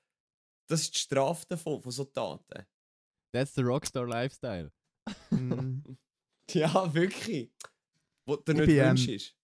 [0.66, 2.66] das ist die Strafe davon, von so Taten.
[3.32, 4.72] That's the Rockstar Lifestyle.
[5.30, 5.80] Mm.
[6.52, 7.50] Ja, wirklich.
[8.24, 9.34] Wo du Ich nicht bin, ähm, wünschst.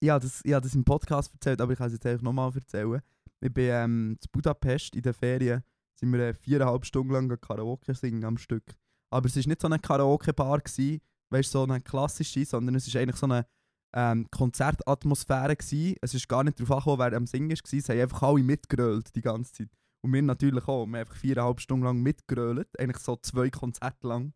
[0.00, 2.22] Ich habe das, ich habe das im Podcast erzählt, aber ich kann es jetzt einfach
[2.22, 3.02] nochmal erzählen.
[3.40, 5.62] Ich bin ähm, zu Budapest in den Ferien,
[5.94, 8.64] sind wir äh, viereinhalb Stunden lang Karaoke singen am Stück.
[9.10, 11.00] Aber es war nicht so eine Karaoke-Bar, gewesen,
[11.30, 13.46] weißt du, so eine klassische, sondern es war eigentlich so eine
[13.94, 15.56] ähm, Konzertatmosphäre.
[15.56, 15.96] Gewesen.
[16.00, 17.78] Es ist gar nicht darauf angekommen, wer am Singen war.
[17.78, 19.70] Es haben einfach alle mitgerölt die ganze Zeit.
[20.02, 20.78] Und wir natürlich auch.
[20.78, 24.32] Wir haben einfach viereinhalb Stunden lang mitgerölt, eigentlich so zwei Konzerte lang.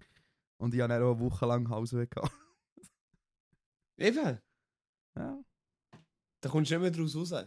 [0.58, 2.32] Und ich habe dann auch eine Woche lang Hausweg gehabt.
[3.98, 4.40] Eben,
[5.16, 5.44] Ja.
[6.40, 7.46] da kommst du nicht mehr draus raus.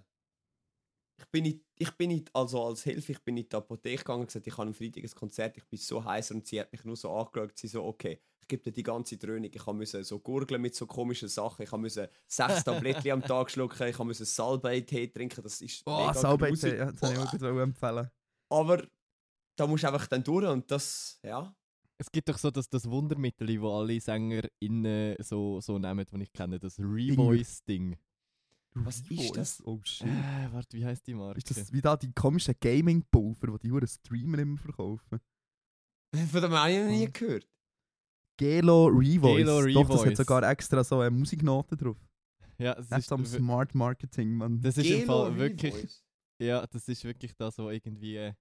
[1.18, 4.22] Ich bin, in, ich bin in, also als Hilfe, ich bin in die Apotheke gegangen
[4.22, 6.72] und gesagt, ich habe am Freitag ein Konzert, ich bin so heiß und sie hat
[6.72, 10.20] mich nur so angeschaut, sie so, okay, gebe dir die ganze Dröhnung, ich musste so
[10.20, 15.08] gurgeln mit so komischen Sachen, ich musste sechs Tabletten am Tag schlucken, ich musste Salbei-Tee
[15.08, 16.74] trinken, das ist Oh, mega Salbei, grusig.
[16.78, 18.10] ja, das wollte ich auch empfehlen.
[18.50, 18.88] Aber
[19.56, 21.56] da musst du einfach dann durch und das, ja.
[21.98, 26.24] Es gibt doch so das, das Wundermittel, wo alle Sänger innen so, so nehmen, die
[26.24, 27.98] ich kenne, das Revoice-Ding.
[28.78, 29.62] Was ist das?
[29.66, 30.06] Oh shit.
[30.06, 31.38] Äh, warte, wie heißt die Marke?
[31.38, 35.22] Ist das wie da die komischen Gaming-Pulver, die die Streamer immer verkaufen?
[36.14, 37.48] Von dem habe ich noch nie gehört.
[38.38, 39.38] Gelo Revoice.
[39.38, 40.18] Gelo Doch, das hat Revoice.
[40.18, 41.98] sogar extra so eine Musiknote drauf.
[42.58, 44.62] ja, es Das ist, ist am Smart Marketing, Mann.
[44.62, 46.04] das ist im Gelo Fall wirklich, Revoice.
[46.42, 48.34] ja, das ist wirklich das, wo irgendwie, äh,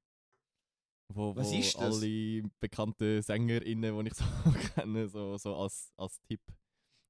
[1.12, 1.82] wo, Was wo ist das?
[2.02, 4.24] alle bekannten SängerInnen, die ich so
[4.74, 6.40] kenne, so, so als, als Tipp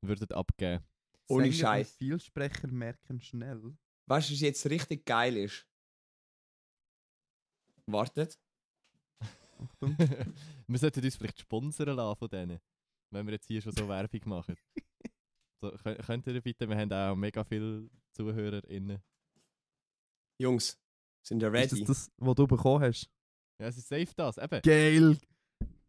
[0.02, 0.84] würden abgeben.
[1.28, 1.92] Ohne Scheiß.
[1.96, 3.74] Vielsprecher merken schnell.
[4.06, 5.66] Weißt du, was jetzt richtig geil ist?
[7.86, 8.38] Wartet.
[9.58, 9.96] Achtung.
[10.66, 12.58] wir sollten uns vielleicht sponsern lassen von denen,
[13.14, 14.56] wenn wir jetzt hier schon so Werbung machen.
[15.62, 19.02] So, könnt, könnt ihr bitte, wir haben auch mega viele ZuhörerInnen.
[20.38, 20.78] Jungs,
[21.26, 21.80] sind ihr Ist ready?
[21.80, 23.08] das das, was du bekommen hast?
[23.58, 24.60] Ja, es ist safe das, eben.
[24.60, 25.16] Geil!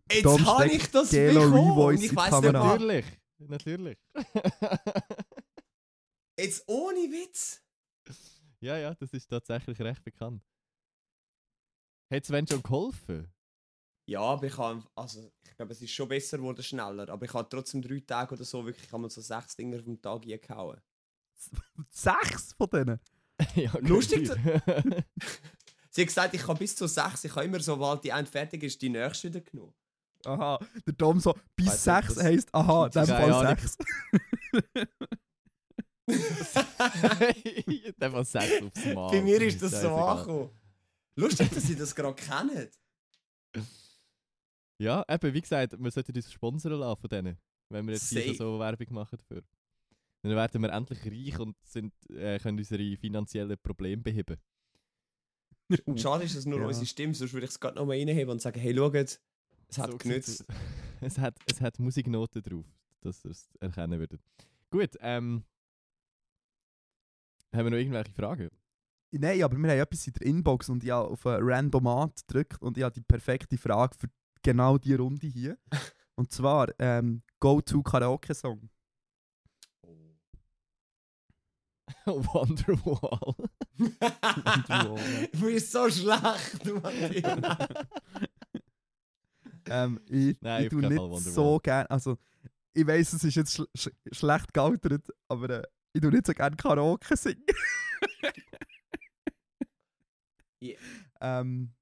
[0.09, 2.53] Jetzt Dom habe ich das Gelo bekommen und ich weiss nicht.
[2.53, 3.05] Natürlich,
[3.37, 3.97] natürlich.
[6.39, 7.61] Jetzt ohne Witz.
[8.61, 10.41] ja, ja, das ist tatsächlich recht bekannt.
[12.13, 13.27] Hat Sven schon geholfen?
[14.07, 17.09] Ja, aber ich habe, also ich glaube, es ist schon besser geworden, schneller.
[17.09, 19.81] Aber ich habe trotzdem drei Tage oder so wirklich, ich habe mir so sechs Dinger
[19.81, 20.79] vom Tag gehauen.
[21.89, 22.99] Sechs von denen?
[23.55, 24.29] ja, Lustig.
[25.89, 27.23] Sie hat gesagt, ich kann bis zu sechs.
[27.23, 29.73] Ich habe immer, sobald die eine fertig ist, die nächste wieder genommen.
[30.25, 33.77] Aha, der Dom so, bis nicht, sechs das- heisst, aha, in dem Fall sechs.
[37.99, 39.11] Der war sechs aufs Mal.
[39.11, 40.49] Bei mir ist das so angekommen.
[41.15, 42.69] Lustig, dass Sie das gerade kennen.
[44.77, 47.37] Ja, eben, wie gesagt, wir sollten uns sponsern lassen von denen,
[47.69, 49.43] wenn wir jetzt hier so Werbung machen dafür.
[50.21, 54.37] Dann werden wir endlich reich und sind, äh, können unsere finanziellen Probleme beheben.
[55.85, 56.67] Und schade ist, dass nur Ja.
[56.67, 59.77] unsere Stimme, sonst würde ich es gerade noch mal reinheben und sagen, hey, schaut, es
[59.79, 60.45] hat So genützt.
[61.01, 62.65] es, hat, es hat Musiknoten drauf,
[63.01, 64.21] dass ihr es erkennen würdet.
[64.69, 65.43] Gut, ähm.
[67.51, 68.49] Haben wir noch irgendwelche Fragen?
[69.11, 72.61] Nein, aber wir haben etwas in der Inbox und ich habe auf ein Randomat gedrückt
[72.61, 74.07] und ich habe die perfekte Frage für
[74.45, 75.57] genau die Runde hier.
[76.15, 78.69] Und zwar, ähm, Go-To-Karaoke-Song.
[82.05, 83.35] Wonderwall.
[83.77, 85.29] Wonderwall.
[85.33, 87.67] du bist so schlecht, Matthias.
[89.67, 92.17] ähm, ich Nein, ich auf tue nicht so gerne, also
[92.73, 96.33] ich weiß, es ist jetzt sch sch schlecht gealtert, aber äh, ich tue nicht so
[96.33, 97.43] gerne Karaoke singen.
[100.59, 100.77] Ja.
[101.21, 101.73] ähm,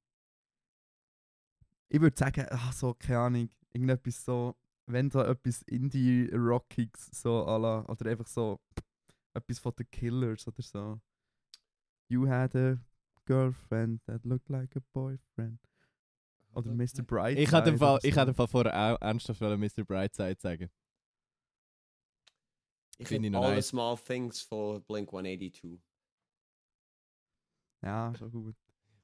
[1.93, 4.55] ich würde sagen, ach so, keine Ahnung, irgendetwas so,
[4.87, 8.59] wenn da etwas Indie-Rockiges, so à la, oder einfach so
[9.35, 10.99] etwas von The Killers oder so.
[12.09, 12.79] You had a
[13.25, 15.59] girlfriend that looked like a boyfriend.
[16.55, 17.03] Oder Mr.
[17.03, 17.41] Brightside.
[17.43, 18.21] Ich hätte im Fall, oder ich so.
[18.21, 19.83] hätte im Fall vorher auch ernsthaft Mr.
[19.85, 20.71] Brightside sagen.
[22.97, 23.65] Ich Finde ich finde noch All nice.
[23.65, 25.79] the Small Things von Blink 182.
[27.83, 28.55] Ja, schon gut.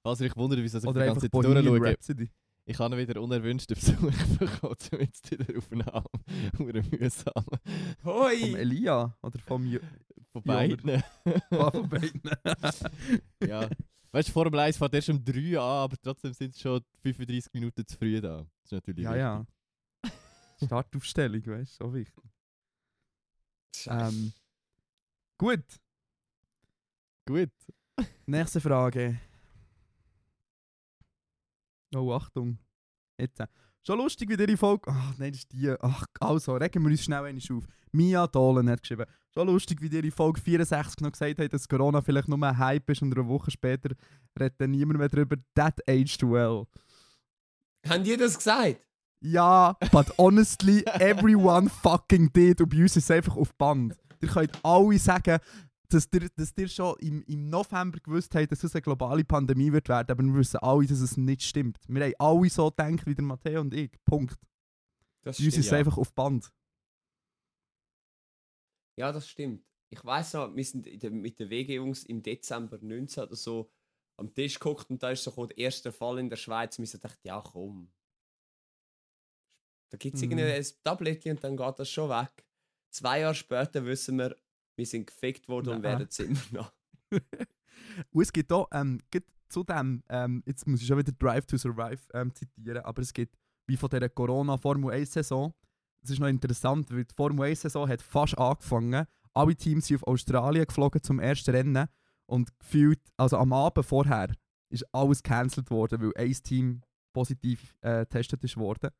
[0.01, 2.38] Was ich wundere, wieso ich Oder die ganze Zeit durchschaue.
[2.69, 3.97] Ich habe wieder unerwünschten Besuch
[4.37, 6.05] bekommen, zumindest in der Aufnahme.
[6.59, 7.43] Hure mühsam.
[8.03, 8.53] Vom Hoi!
[8.53, 9.79] Elia oder vom Ju
[10.31, 11.03] Von beiden.
[11.49, 12.21] Ah, von beiden.
[13.47, 13.67] ja.
[14.11, 17.51] Weißt du, Formel 1 fährt erst um 3 an, aber trotzdem sind es schon 35
[17.53, 18.37] Minuten zu früh da.
[18.37, 19.45] Das ist natürlich ja, ja.
[20.63, 22.23] Startaufstellung, weißt du, so wichtig.
[23.87, 24.31] Ähm,
[25.39, 25.65] gut,
[27.25, 27.49] Gut.
[28.27, 29.19] nächste Frage.
[31.95, 32.57] Oh, Achtung.
[33.19, 33.39] Jetzt.
[33.39, 33.47] äh,
[33.85, 34.91] Schon lustig, wie die Folge.
[34.91, 35.73] Ach, nein, das ist die.
[35.79, 37.63] Ach, also, regen wir uns schnell einmal auf.
[37.91, 39.05] Mia Dolan hat geschrieben.
[39.33, 42.89] Schon lustig, wie die Folge 64 noch gesagt hat, dass Corona vielleicht nur ein Hype
[42.89, 43.91] ist und eine Woche später
[44.39, 45.37] redet dann niemand mehr drüber.
[45.55, 46.65] That aged well.
[47.87, 48.81] Haben die das gesagt?
[49.21, 52.61] Ja, but honestly, everyone fucking did.
[52.61, 53.95] Und bei uns ist es einfach auf Band.
[54.21, 55.39] Ihr könnt alle sagen,
[55.89, 59.71] dass ihr, dass ihr schon im, im November gewusst habt, dass es eine globale Pandemie
[59.71, 61.77] wird werden, aber wir wissen alle, dass es nicht stimmt.
[61.87, 63.91] Wir haben alle so gedacht wie der Matteo und ich.
[64.05, 64.37] Punkt.
[65.23, 65.77] Das Bei uns ist es ja.
[65.79, 66.49] einfach auf Band.
[68.97, 69.65] Ja, das stimmt.
[69.91, 73.71] Ich weiß noch, wir sind der, mit den WG-Jungs im Dezember 19 oder so
[74.17, 76.77] am Tisch geguckt und da ist so der erste Fall in der Schweiz.
[76.77, 77.91] Und wir so gedacht, ja komm.
[79.91, 80.31] Da gibt es Mhm.
[80.37, 82.45] irgendein Tablettchen und dann geht das schon weg.
[82.91, 84.35] Zwei Jahre später wissen wir,
[84.79, 86.73] wir sind gefickt worden und werden es immer noch.
[88.11, 91.45] Und es gibt auch, ähm, gerade zu dem, ähm, jetzt muss ich schon wieder Drive
[91.45, 93.35] to Survive ähm, zitieren, aber es gibt,
[93.67, 95.53] wie von dieser Corona-Formel 1-Saison,
[96.01, 99.05] es ist noch interessant, weil die Formel 1-Saison hat fast angefangen.
[99.33, 101.87] Alle Teams sind auf Australien geflogen zum ersten Rennen
[102.25, 104.33] und gefühlt, also am Abend vorher,
[104.69, 108.91] ist alles gecancelt worden, weil ein Team positiv äh, getestet ist worden.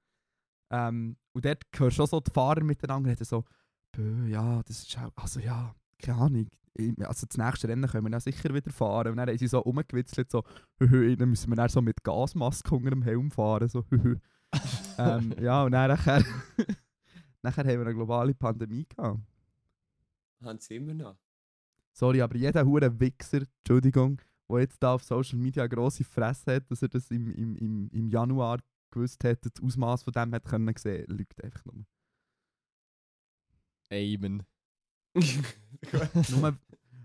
[0.71, 3.45] Ähm, und dort du auch so die Fahrer miteinander reden, so,
[3.91, 6.47] «Bö, ja, das ist auch, also ja, keine Ahnung.
[7.01, 9.11] Also das nächste Rennen können wir dann sicher wieder fahren.
[9.11, 10.43] Und dann haben sie so rumgewitzelt, so,
[10.79, 14.01] «Hü, hü», dann müssen wir dann so mit Gasmaske unter dem Helm fahren, so, «Hü,
[14.01, 14.15] hü».
[14.97, 16.23] ähm, Ja, und dann nachher,
[17.41, 19.19] nachher haben wir eine globale Pandemie gehabt.
[20.41, 21.17] Haben sie immer noch.
[21.91, 26.55] Sorry, aber jeder hure Wichser, Entschuldigung, der jetzt da auf Social Media eine grosse Fresse
[26.55, 28.59] hat, dass er das im, im, im, im Januar
[28.91, 31.85] gewusst hat, das Ausmaß von dem hat können sehen, lügt einfach nur.
[33.91, 34.43] Amen.
[36.29, 36.57] nur,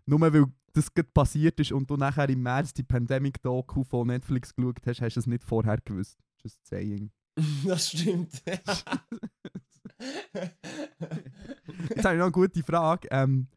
[0.06, 4.54] nur weil das gerade passiert ist und du nachher im März die Pandemic-Doku von Netflix
[4.54, 6.18] geschaut hast, hast du es nicht vorher gewusst.
[6.42, 7.10] Just saying.
[7.64, 8.42] das stimmt.
[11.88, 13.08] Jetzt habe ich noch eine gute Frage.
[13.10, 13.48] Ähm,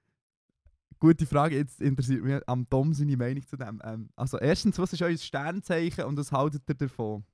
[1.00, 3.82] gute Frage, jetzt interessiert mich am Tom seine Meinung zu dem.
[3.84, 7.26] Ähm, also erstens, was ist euer Sternzeichen und was haltet ihr davon?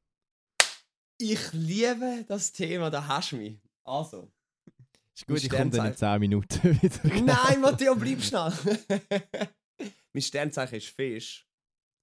[1.17, 3.59] ich liebe das Thema, da hast du mich.
[3.83, 4.31] Also.
[5.15, 5.97] Ist gut, ich komme dann in Sternzeichen.
[5.97, 7.21] 10 Minuten wieder.
[7.21, 8.53] Nein, Matteo, bleib schnell.
[10.13, 11.47] mein Sternzeichen ist Fisch.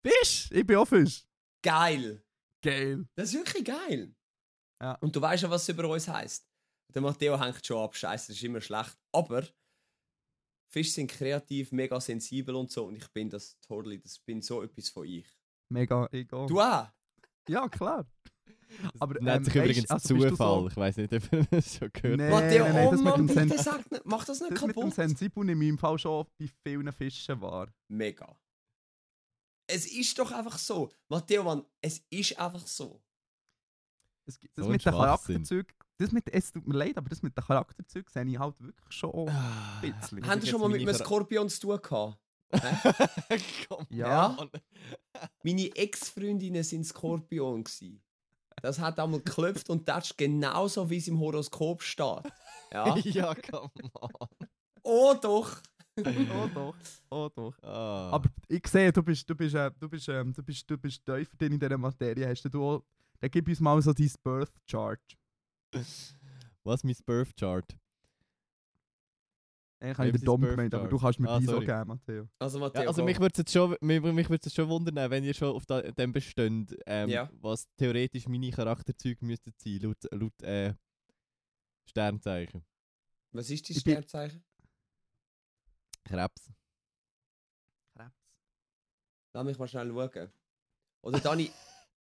[0.06, 0.50] Fisch!
[0.52, 1.26] Ich bin auch Fisch.
[1.62, 2.22] Geil.
[2.62, 3.06] Geil.
[3.14, 4.14] Das ist wirklich geil.
[4.80, 4.94] Ja.
[5.00, 6.46] Und du weißt ja, was es über uns heisst.
[6.94, 8.98] Der Matteo hängt schon ab, scheiße, das ist immer schlecht.
[9.12, 9.46] Aber
[10.72, 12.86] Fische sind kreativ, mega sensibel und so.
[12.86, 15.26] Und ich bin das totally, das bin so etwas von ich.
[15.68, 16.46] Mega ego.
[16.46, 16.88] Du auch?
[17.48, 18.06] Ja, klar.
[18.98, 20.60] Aber, Das nennt ähm, sich übrigens also bist du Zufall.
[20.60, 22.42] so- Ich weiß nicht, ob ihr das schon gehört Nee, habt.
[22.44, 24.76] Matteo, nein, nein, oh das mit Mann, bitte sag nicht, mach das nicht Das mit
[24.76, 24.94] dem kaputt.
[24.94, 27.68] Sensibel ich im Fall schon bei vielen Fischen wahr.
[27.88, 28.36] Mega.
[29.66, 30.90] Es ist doch einfach so.
[31.08, 33.02] Matteo, Mann, es ist einfach so.
[34.26, 34.92] Das, gibt- das So mit den.
[34.92, 38.58] Charakterzügen, das mit, es tut mir leid, aber das mit den Charakterzügen sehe ich halt
[38.60, 39.80] wirklich schon Ah.
[39.82, 40.26] ein bisschen.
[40.26, 42.18] Haben Sie schon mal mit einem Skorpion zu tun gehabt?
[43.68, 43.86] Komm.
[43.90, 44.34] Ja.
[44.36, 44.50] Mann.
[45.44, 47.62] Meine Ex-Freundinnen sind Skorpion.
[47.62, 48.02] Gewesen.
[48.62, 52.22] Das hat einmal geklopft und das ist genauso, wie es im Horoskop steht.
[52.72, 52.96] Ja?
[53.04, 54.28] ja, komm on.
[54.82, 55.60] Oh doch!
[55.98, 56.74] oh doch,
[57.10, 57.62] oh doch.
[57.62, 58.10] Ah.
[58.12, 61.04] Aber ich sehe, du bist, du bist, äh, du bist, ähm, du bist, du bist
[61.04, 62.28] tiefer drin in dieser Materie.
[62.28, 62.82] Hast du auch,
[63.20, 65.00] dann gib uns mal so dein Birth Chart.
[66.64, 67.76] Was mein Birth Chart?
[69.80, 71.66] Eigentlich habe ich sein Dom gemeint, aber du kannst mir Ah, die so sorry.
[71.66, 72.28] geben, Matteo.
[72.38, 75.10] Also Matteo, Ja, also mich würde es jetzt schon, mich, mich würd's jetzt schon wundern,
[75.10, 77.30] wenn ihr schon auf da, dem bestönt, ähm, Ja.
[77.40, 80.74] was theoretisch meine Charakterzüge müssten sein, laut, laut äh,
[81.86, 82.62] Sternzeichen.
[83.32, 84.44] Was ist dein Sternzeichen?
[86.04, 86.50] Krebs.
[89.32, 90.30] Lass mich mal schnell schauen.
[91.02, 91.50] Oder Dani,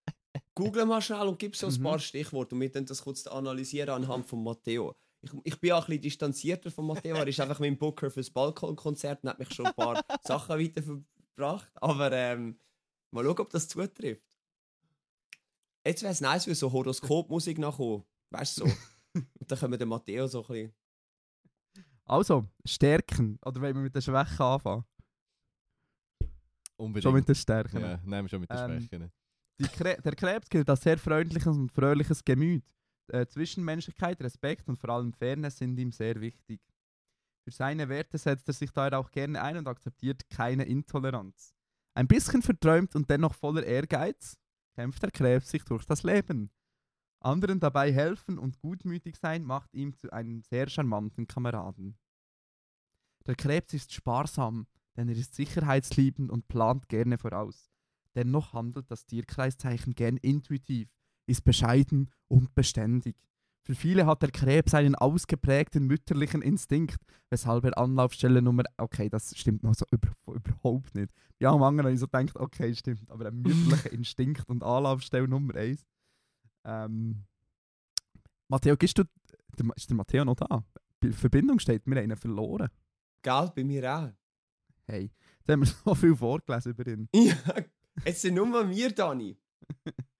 [0.54, 1.82] google mal schnell und gib so ein Mhm.
[1.82, 4.94] paar Stichworte und wir dann das kurz analysieren anhand von Matteo.
[5.26, 7.16] Ich, ich bin auch ein bisschen distanzierter von Matteo.
[7.16, 11.70] Er ist einfach mein Booker fürs Balkonkonzert und hat mich schon ein paar Sachen weitergebracht.
[11.76, 12.58] Aber ähm,
[13.10, 14.22] mal schauen, ob das zutrifft.
[15.86, 18.04] Jetzt wäre es nice, wenn so Horoskopmusik nachkommt.
[18.30, 18.72] Weißt du so?
[19.14, 20.74] Und dann können wir den Matteo so ein bisschen.
[22.04, 23.38] Also, Stärken.
[23.44, 24.84] Oder wollen wir mit den Schwächen anfangen?
[26.76, 27.02] Unbedingt.
[27.04, 27.80] Schon mit den Stärken.
[27.80, 29.12] ja, nehmen wir schon mit den Ähm, Schwächen.
[29.58, 32.64] Die Kre der Krebs gilt als sehr freundliches und fröhliches Gemüt.
[33.08, 36.60] Äh, Zwischenmenschlichkeit, Respekt und vor allem Fairness sind ihm sehr wichtig.
[37.44, 41.54] Für seine Werte setzt er sich daher auch gerne ein und akzeptiert keine Intoleranz.
[41.94, 44.36] Ein bisschen verträumt und dennoch voller Ehrgeiz
[44.74, 46.50] kämpft der Krebs sich durch das Leben.
[47.20, 51.96] Anderen dabei helfen und gutmütig sein macht ihn zu einem sehr charmanten Kameraden.
[53.26, 57.70] Der Krebs ist sparsam, denn er ist sicherheitsliebend und plant gerne voraus.
[58.14, 60.88] Dennoch handelt das Tierkreiszeichen gern intuitiv,
[61.26, 63.16] ist bescheiden und beständig.
[63.66, 67.00] Für viele hat der Krebs einen ausgeprägten mütterlichen Instinkt,
[67.30, 68.62] weshalb er Anlaufstelle Nummer.
[68.76, 71.12] Okay, das stimmt noch so über, überhaupt nicht.
[71.40, 75.26] Ja, am anderen habe ich so gedacht, okay, stimmt, aber ein mütterlicher Instinkt und Anlaufstelle
[75.26, 75.84] Nummer eins.
[76.64, 77.24] Ähm,
[78.48, 79.04] Matteo, gibst du.
[79.58, 80.64] Der, ist der Matteo noch da?
[81.02, 82.68] Die Verbindung steht, wir haben ihn verloren.
[83.22, 84.12] Gell, bei mir auch.
[84.86, 87.08] Hey, jetzt haben wir so viel vorgelesen über ihn.
[87.12, 87.36] Ja,
[88.04, 89.36] jetzt sind nur wir, Dani.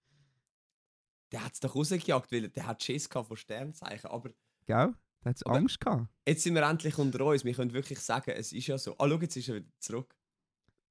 [1.31, 4.09] Der hat es doch rausgejagt, weil der hat Schiss gehabt von Sternzeichen.
[4.09, 4.29] Aber
[4.65, 4.93] Gell?
[5.21, 6.07] Da hat Angst gehabt.
[6.27, 7.43] jetzt sind wir endlich unter uns.
[7.43, 8.93] Wir können wirklich sagen, es ist ja so.
[8.97, 10.15] Ah, schau, jetzt ist er wieder zurück.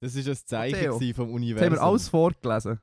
[0.01, 1.67] Das war ein Zeichen gewesen vom Jetzt Universum.
[1.67, 2.81] haben wir alles vorgelesen.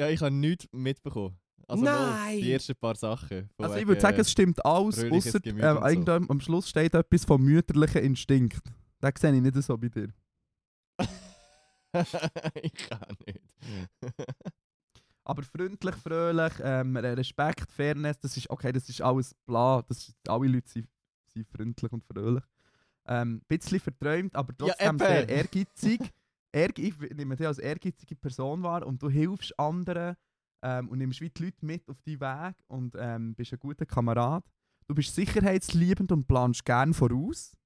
[0.00, 1.38] Ja, ich habe nichts mitbekommen.
[1.68, 2.38] Also Nein!
[2.38, 3.50] Die ersten paar Sachen.
[3.56, 6.12] Also ich würde sagen, es stimmt alles, außer äh, so.
[6.12, 8.62] am Schluss steht etwas vom mütterlichen Instinkt.
[9.00, 10.08] Das sehe ich nicht so bei dir.
[12.62, 13.40] ich kann nicht.
[15.24, 19.82] Aber freundlich, fröhlich, ähm, Respekt, Fairness, das ist okay, das ist alles bla.
[19.82, 20.88] Das ist, alle Leute sind,
[21.32, 22.42] sind freundlich und fröhlich.
[23.06, 24.98] Ähm, ein bisschen verträumt, aber Ja, trotzdem eben.
[24.98, 26.00] sehr ehrgeizig.
[26.54, 30.16] Ehrge ich nehme dich als ehrgeizige Person wahr und du hilfst anderen
[30.62, 33.86] ähm, und nimmst wie die Leute mit auf deinen Weg und ähm, bist ein guter
[33.86, 34.44] Kamerad.
[34.86, 37.56] Du bist sicherheitsliebend und planst gern voraus.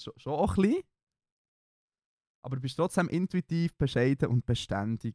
[0.00, 0.82] Schon, schon auch ein bisschen.
[2.42, 5.14] Aber du bist trotzdem intuitiv, bescheiden und beständig.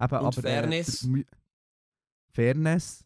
[0.00, 1.02] Eben, Und aber, Fairness?
[1.02, 1.26] Äh, der Mü-
[2.32, 3.04] Fairness.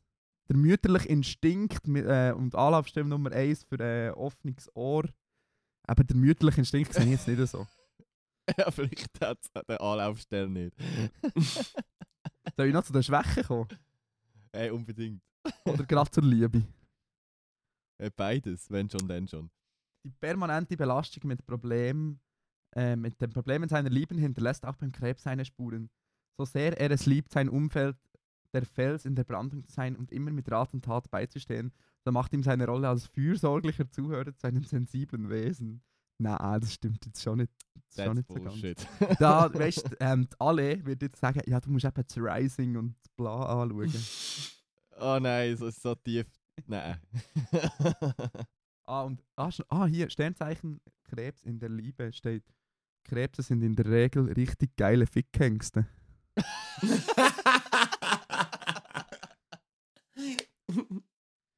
[0.49, 5.05] Der mütterliche Instinkt äh, und Anlaufstelle Nummer 1 für ein äh, offenes Ohr.
[5.87, 7.67] Aber der mütterliche Instinkt sehe ich jetzt nicht so.
[8.59, 10.77] ja, vielleicht hat es den Anlaufstelle nicht.
[12.57, 13.69] Soll ich noch zu den Schwächen kommen?
[14.53, 15.23] Hey, unbedingt.
[15.65, 16.63] Oder gerade zur Liebe?
[17.99, 19.51] Äh, Beides, wenn schon, dann schon.
[20.05, 22.21] Die permanente Belastung mit Problemen,
[22.75, 25.89] äh, mit den Problemen seiner Lieben hinterlässt auch beim Krebs seine Spuren.
[26.37, 27.97] So sehr er es liebt, sein Umfeld
[28.53, 31.73] der Fels in der Brandung zu sein und immer mit Rat und Tat beizustehen,
[32.05, 35.83] so macht ihm seine Rolle als fürsorglicher Zuhörer zu einem sensiblen Wesen.
[36.19, 38.61] Nein, das stimmt jetzt schon nicht, das ist schon nicht so ganz.
[38.61, 38.87] Bullshit.
[39.19, 42.95] Da, weißt du, ähm, alle wird jetzt sagen, ja, du musst eben das Rising und
[43.17, 43.93] Bla anschauen.
[45.01, 46.27] oh nein, so, so tief.
[46.67, 46.99] Nein.
[48.85, 52.43] Ah, und ah, ah, hier, Sternzeichen Krebs in der Liebe steht.
[53.05, 55.87] Krebse sind in der Regel richtig geile Fickhengste.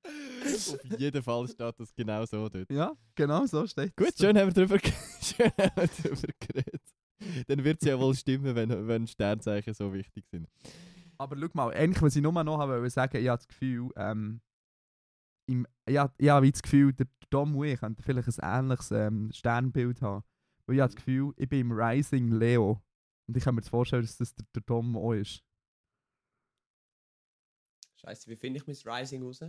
[0.04, 2.70] Auf jeden Fall steht das genau so dort.
[2.70, 4.18] Ja, genau so steht Gut, es.
[4.18, 6.82] schön haben wir drüber, ge- schön haben wir drüber geredet.
[7.46, 10.48] Dann wird es ja wohl stimmen, wenn, wenn Sternzeichen so wichtig sind.
[11.16, 14.40] Aber schau mal, eigentlich, was ich nur noch habe, sagen, ich habe das Gefühl, ähm,
[15.46, 18.90] im, ja, ich habe wie das Gefühl, der Dom und ich könnten vielleicht ein ähnliches
[18.90, 20.24] ähm, Sternbild haben.
[20.66, 22.82] Weil ich habe das Gefühl, ich bin im Rising Leo.
[23.26, 25.42] Und ich kann mir jetzt vorstellen, dass das der, der Dom auch ist.
[27.96, 29.40] Scheiße, wie finde ich mein Rising raus?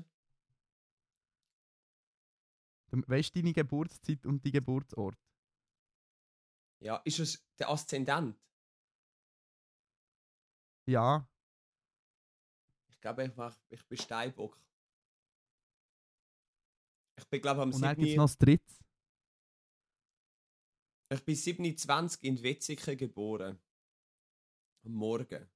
[2.91, 5.17] Du weißt deine Geburtszeit und dein Geburtsort?
[6.80, 8.38] Ja, ist es der Aszendent?
[10.88, 11.28] Ja,
[12.89, 14.59] Ich glaube, ich, mach, ich bin Steinbock.
[17.17, 18.17] Ich bin, glaube am und dann gibt es 7.
[18.17, 18.73] noch das dritte.
[21.11, 23.59] Ich bin 27 in Wetzikon geboren.
[24.86, 25.47] Am Morgen.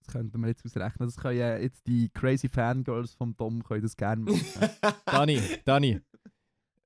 [0.00, 1.08] Das könnten wir jetzt ausrechnen.
[1.08, 4.70] Das können ja jetzt die crazy Fangirls vom Tom können das gerne machen.
[5.06, 6.00] Dani, Dani.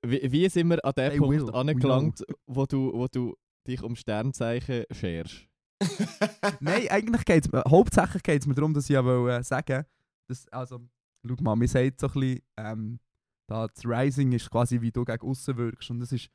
[0.02, 3.36] Wie, wie sind wir an dem They Punkt will, angelangt, wo du, wo du
[3.66, 5.48] dich um Sternzeichen scherst?
[6.60, 9.42] Nein, eigentlich geht es mir, hauptsächlich geht es mir darum, dass ich ja will, äh,
[9.42, 9.84] sagen
[10.28, 10.86] dass, also,
[11.26, 13.00] schau mal, mir sagt so ein bisschen, ähm,
[13.48, 15.90] da das Rising ist quasi, wie du gegen außen wirkst.
[15.90, 16.30] Und das ist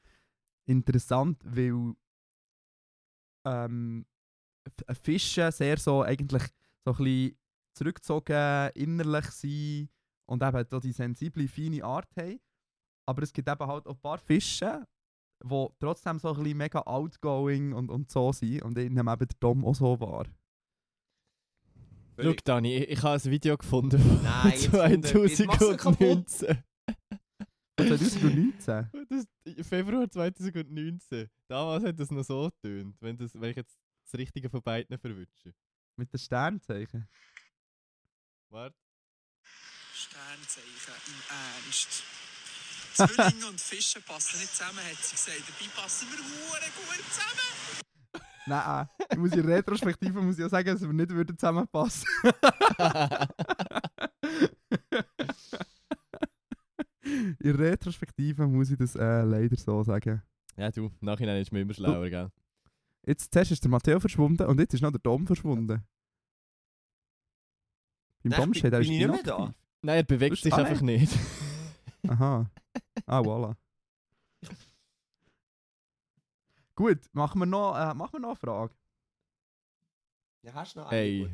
[0.66, 1.94] interessant, weil
[3.46, 4.06] ähm,
[4.88, 6.44] F- Fische sehr so eigentlich
[6.86, 7.38] so ein bisschen
[7.78, 9.90] zurückgezogen, innerlich sind
[10.30, 12.40] und eben da die sensible, feine Art haben.
[13.06, 14.86] Aber es gibt eben halt auch ein paar Fische,
[15.44, 18.62] die trotzdem so ein bisschen mega outgoing und, und so sind.
[18.62, 20.26] Und ich nehme eben den Dom auch so wahr.
[22.20, 24.82] Schau, Dani, ich, ich habe ein Video gefunden Nein, jetzt kommt
[25.16, 26.30] er- jetzt machst du kaputt.
[26.30, 26.64] 2019.
[27.78, 28.90] 2019?
[29.10, 29.28] Das,
[29.68, 31.30] Februar 2019.
[31.48, 34.98] Damals hat das noch so getönt, wenn, das, wenn ich jetzt das Richtige von beiden
[34.98, 35.54] verwünsche.
[35.96, 37.08] Mit den Sternzeichen.
[38.50, 38.76] Warte.
[39.94, 42.04] Sternzeichen im Ernst.
[42.94, 45.42] Zwillinge und Fische passen nicht zusammen, hat sie gesagt.
[45.48, 47.82] Dabei passen wir hure gut zusammen.
[48.46, 52.06] Nein, ich muss in Retrospektive muss ich auch sagen, dass wir nicht würden zusammenpassen
[57.04, 60.22] In Retrospektive muss ich das äh, leider so sagen.
[60.56, 62.30] Ja, du, im Nachhinein ist man immer schlauer, gell?
[63.06, 65.84] Jetzt zuerst ist der Matteo verschwunden und jetzt ist noch der Dom verschwunden.
[68.24, 69.54] Beim Nein, Dom steht, er ist ich nicht mehr da?
[69.82, 71.00] Nein, er bewegt sich ah, einfach nein.
[71.00, 71.14] nicht.
[72.08, 72.50] Aha.
[73.06, 73.56] Ah, voilà.
[76.76, 78.74] Gut, machen wir noch, äh, machen wir noch eine Frage.
[80.42, 80.98] Ja, hast du noch eine?
[80.98, 81.30] Hey.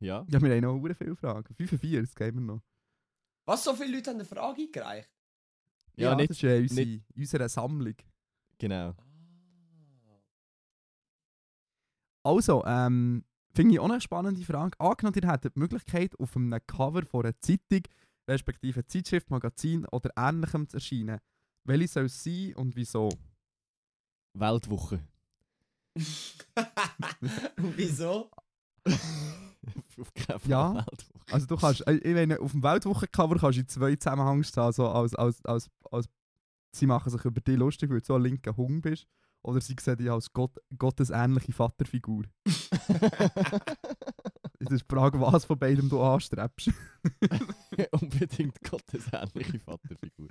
[0.00, 0.24] Ja.
[0.28, 1.54] Ja, wir haben noch sehr viele Fragen.
[1.54, 2.62] 45 geben wir noch.
[3.48, 5.08] Was, so viele Leute haben eine Frage eingereicht?
[5.96, 7.94] Ja, nicht- das ist äh, unsere, unsere Sammlung.
[8.58, 8.90] Genau.
[8.90, 10.20] Ah.
[12.24, 13.24] Also, ähm,
[13.54, 14.78] finde ich auch eine spannende Frage.
[14.78, 17.84] Angenommen, ihr hättet die Möglichkeit, auf einem Cover von einer Zeitung,
[18.28, 21.18] respektive Zeitschrift, Magazin oder ähnlichem zu erscheinen.
[21.64, 23.08] Welche soll es sein und wieso?
[24.34, 25.02] Weltwoche.
[27.56, 28.30] Wieso?
[30.46, 30.86] Ja.
[31.30, 34.72] Also du kannst, äh, ich meine, auf dem Weltwochencover kannst du in zwei Zusammenhängen stehen,
[34.72, 36.08] so als, als, als, als
[36.72, 39.06] sie machen sich über dich lustig, weil du so ein linker Hung bist.
[39.42, 42.24] Oder sie sehen dich als Gott, gottesähnliche Vaterfigur.
[44.60, 46.72] Das ist die Frage, was von beidem du anstrebst.
[47.92, 50.30] Unbedingt gottesähnliche Vaterfigur.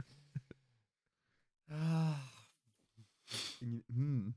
[3.60, 4.36] Hm.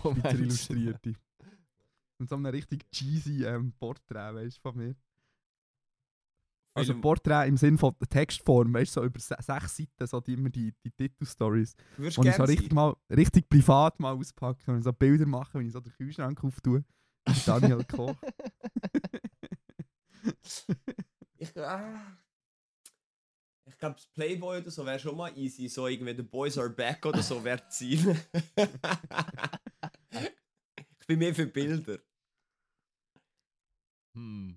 [0.00, 1.14] Schweizer Illustrierte.
[2.22, 4.94] Und so einem richtig cheesy ähm, Porträt, weißt du, von mir.
[6.72, 10.34] Also Porträt im Sinne von Textform, weißt du, so über se sechs Seiten, so die,
[10.34, 11.74] immer die, die Titelstories.
[11.98, 12.76] Und ich so richtig, sein?
[12.76, 16.84] mal, richtig privat mal auspacken und so Bilder machen, wenn ich so den Kühlschrank auftue.
[17.26, 18.14] Mit Daniel Koch.
[21.36, 22.16] Ich, ah.
[23.64, 25.66] ich glaube, das Playboy oder so wäre schon mal easy.
[25.66, 28.16] So irgendwie The Boys Are Back oder so wäre Ziel.
[31.00, 31.98] ich bin mehr für Bilder.
[34.14, 34.56] Hm.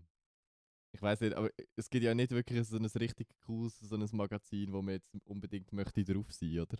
[0.91, 4.07] Ich weiß nicht, aber es gibt ja nicht wirklich so ein richtig cooles so ein
[4.13, 6.77] Magazin, wo man jetzt unbedingt möchte drauf sein, oder?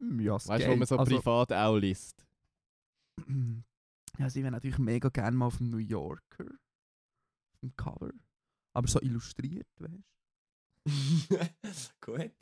[0.00, 2.26] Hm, ja, es Weißt du, wo man so also, privat auch liest?
[4.18, 6.44] Ja, sie wäre natürlich mega gerne mal auf dem New Yorker.
[7.52, 8.10] Auf dem Cover.
[8.72, 10.02] Aber so illustriert, weißt du?
[12.00, 12.34] Gut.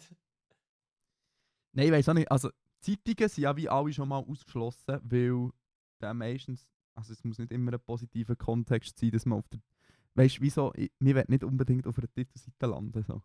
[1.72, 2.30] Nein, ich weiß auch nicht.
[2.30, 5.50] Also, Zeitungen sind ja wie alle schon mal ausgeschlossen, weil
[6.00, 6.66] der meistens.
[6.96, 9.60] Also, es muss nicht immer ein positiver Kontext sein, dass man auf der.
[10.14, 10.72] Weißt du, wieso?
[10.74, 13.02] Ich- Wir wollen nicht unbedingt auf einer Titelseite landen.
[13.04, 13.22] So.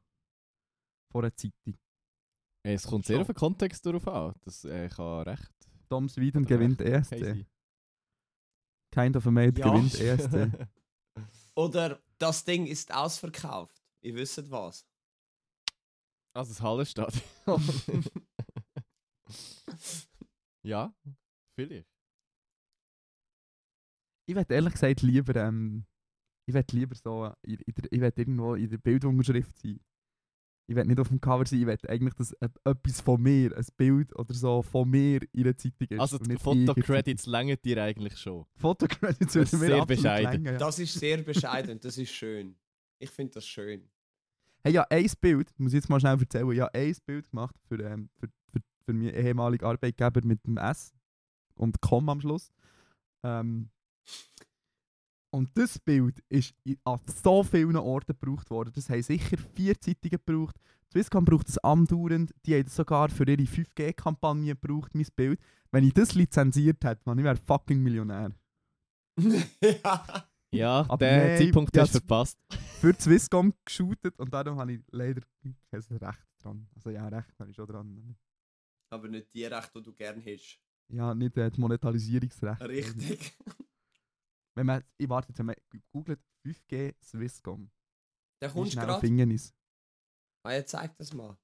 [1.12, 1.78] Vor einer Zeitung.
[2.64, 4.34] Es kommt sehr auf den Kontext darauf an.
[4.42, 5.52] Das äh, kann recht.
[5.90, 7.46] Tom Sweden oder gewinnt recht ESC.
[8.92, 9.70] Kind of a Mate Ja.
[9.72, 10.68] gewinnt ESC.
[11.58, 13.82] Oder das Ding ist ausverkauft.
[14.02, 14.86] Ihr wisst was.
[16.34, 17.22] Also das Hallenstadion.
[20.64, 20.94] ja,
[21.58, 21.88] vielleicht.
[24.26, 25.36] Ich würde ehrlich gesagt lieber.
[25.36, 25.86] Ähm,
[26.48, 27.32] ich würde lieber so.
[27.44, 29.80] Ich würde irgendwo in der Bildunterschrift sein.
[30.68, 33.56] Ich will nicht auf dem Cover sein, ich will eigentlich, dass e- etwas von mir,
[33.56, 36.00] ein Bild oder so von mir in der Zeitung ist.
[36.00, 38.46] Also die ich Fotocredits längern dir eigentlich schon.
[38.56, 40.32] Fotocredits würden mir sehr absolut bescheiden.
[40.32, 40.58] länger, ja.
[40.58, 41.80] Das ist sehr bescheiden.
[41.80, 42.56] Das ist schön.
[42.98, 43.88] Ich finde das schön.
[44.64, 47.80] Hey, ja, ein Bild, muss ich jetzt mal schnell erzählen, ja, ein Bild gemacht für,
[47.82, 50.96] ähm, für, für, für meinen ehemaligen Arbeitgeber mit dem S
[51.54, 52.52] und Com am Schluss.
[53.24, 53.70] Ähm,
[55.32, 56.54] und das Bild ist
[56.86, 58.72] an so vielen Orten gebraucht worden.
[58.74, 60.56] Das haben sicher vier Zeitungen gebraucht.
[60.92, 62.34] Swisscom braucht es andauernd.
[62.46, 65.40] Die haben das sogar für ihre 5G-Kampagne gebraucht, mein Bild.
[65.72, 68.32] Wenn ich das lizenziert hätte, man, ich wäre fucking Millionär.
[69.20, 70.28] ja.
[70.52, 72.40] Ja, Aber der nein, Zeitpunkt ja, hast du das- verpasst.
[72.80, 76.70] Für Swisscom geshootet und darum habe ich leider kein Recht dran.
[76.76, 78.16] Also ja, Recht habe ich schon dran.
[78.90, 80.58] Aber nicht die Rechte, die du gerne hättest.
[80.94, 82.62] Ja, nicht äh, das Monetarisierungsrecht.
[82.62, 83.34] Richtig.
[84.56, 85.56] Wenn man, ich warte jetzt, wenn man
[85.92, 87.70] googelt 5G Swisscom.
[88.40, 89.00] Dann kommst du gerade.
[89.00, 89.54] finden ist.
[90.44, 91.38] Ah, ja, zeig das mal.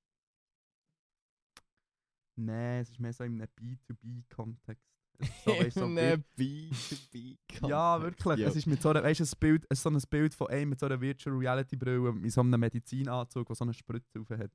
[2.38, 4.86] Nein, es ist mehr so in einem B2B-Kontext.
[5.20, 7.38] Es ist so, weißt, so Ne, B2B.
[7.68, 8.40] Ja, wirklich.
[8.40, 8.48] Ja.
[8.48, 10.48] Es ist mit so einer, weißt, du, ein Bild, es ist so ein Bild von
[10.48, 14.14] einem mit so einer Virtual Reality Brille mit so einem Medizinanzug, der so eine Spritze
[14.14, 14.52] drauf hat.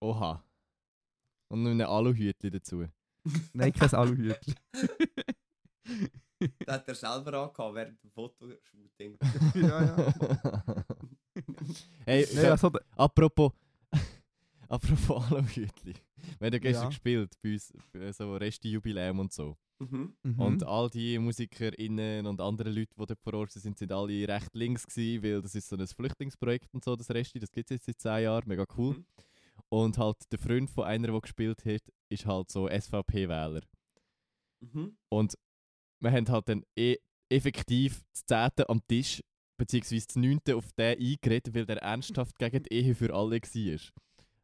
[0.00, 0.44] Oha.
[1.48, 2.86] Und noch ein Aluhütchen dazu.
[3.52, 4.54] Nein, kein Aluhütchen.
[6.38, 9.18] Das hat er selber angehabt während dem Fotoshooting.
[9.54, 10.14] ja, ja.
[12.04, 13.52] hey, Nein, also, apropos,
[14.68, 15.94] apropos Aluhütchen.
[16.38, 16.88] Wir haben ja gestern Ja.
[16.88, 19.56] gespielt bei uns, bei so Resti-Jubiläum und so.
[19.78, 20.16] Mhm.
[20.22, 20.40] mhm.
[20.40, 24.54] Und all die MusikerInnen und andere Leute, die dort vor Ort sind, sind alle recht
[24.54, 27.86] links gewesen, weil das ist so ein Flüchtlingsprojekt und so, das Resti, das gibt es
[27.86, 28.94] jetzt seit 10 Jahren, mega cool.
[28.94, 29.06] Mhm.
[29.68, 33.62] Und halt der Freund von einer, der gespielt hat, ist halt so SVP-Wähler.
[34.60, 34.96] Mhm.
[35.08, 35.36] Und
[36.00, 36.96] wir haben halt dann e
[37.28, 38.64] effektiv das 10.
[38.68, 39.22] am Tisch,
[39.58, 40.40] beziehungsweise das 9.
[40.54, 43.80] auf den eingeredet, weil der ernsthaft gegen die Ehe für alle war.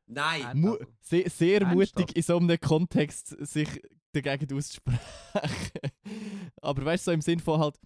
[0.07, 0.61] Nein!
[0.61, 3.69] Mu sehr sehr mutig in so einem Kontext sich
[4.13, 4.99] dagegen auszusprechen.
[6.61, 7.79] Aber weißt du, so im Sinn von halt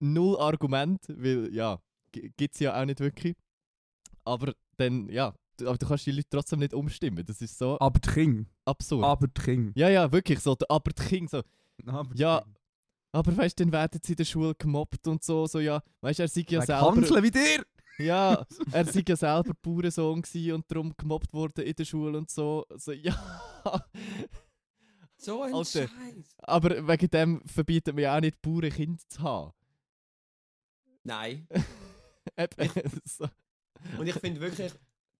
[0.00, 1.80] null Argument, weil ja,
[2.12, 3.34] gibt es ja auch nicht wirklich.
[4.24, 7.24] Aber dann, ja, du, aber du kannst die Leute trotzdem nicht umstimmen.
[7.24, 8.46] Das ist so aber King.
[8.64, 9.04] absurd.
[9.04, 9.72] Aber King.
[9.74, 10.54] ja, ja, wirklich so.
[10.54, 11.42] der- Aber King so.
[11.86, 12.44] Aber die Ja.
[13.10, 15.82] Aber weißt du, dann werden sie in der Schule gemobbt und so, so ja.
[16.02, 16.94] Weißt du, er sei ja Wegen selber.
[16.94, 17.64] Hansel wie dir!
[17.98, 22.30] Ja, er sei ja selber Bauernsohn gewesen und darum gemobbt worden in der Schule und
[22.30, 22.66] so.
[22.76, 23.16] so ja.
[25.16, 25.88] So ein Alter.
[25.88, 26.36] Scheiß!
[26.38, 29.52] Aber wegen dem verbietet man ja auch nicht, Bauernkind zu haben.
[31.02, 31.48] Nein.
[32.36, 33.28] Eben, so.
[33.98, 34.72] Und ich finde wirklich,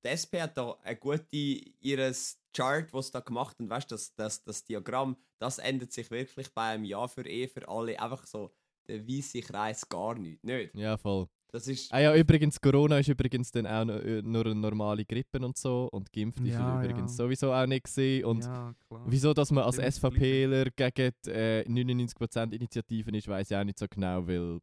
[0.04, 4.42] die SP hat da eine gute, ihres Chart, was da gemacht haben, weißt das, das,
[4.44, 8.00] das Diagramm, das ändert sich wirklich bei einem Ja für E für alle.
[8.00, 8.52] Einfach so,
[8.88, 10.42] der weiße Kreis gar nicht.
[10.44, 10.74] Nicht.
[10.74, 11.28] Ja, voll.
[11.50, 11.92] Das ist.
[11.92, 15.88] Ah ja, übrigens, Corona ist übrigens dann auch nur, äh, eine normale Grippe und so.
[15.92, 17.24] Und geimpft ist Ja, übrigens ja.
[17.24, 18.24] sowieso auch nicht gesehen.
[18.26, 18.74] Und ja,
[19.06, 23.78] wieso, dass man als SVPler gegen die äh, 99% Initiativen ist, weiß ich auch nicht
[23.78, 24.58] so genau, weil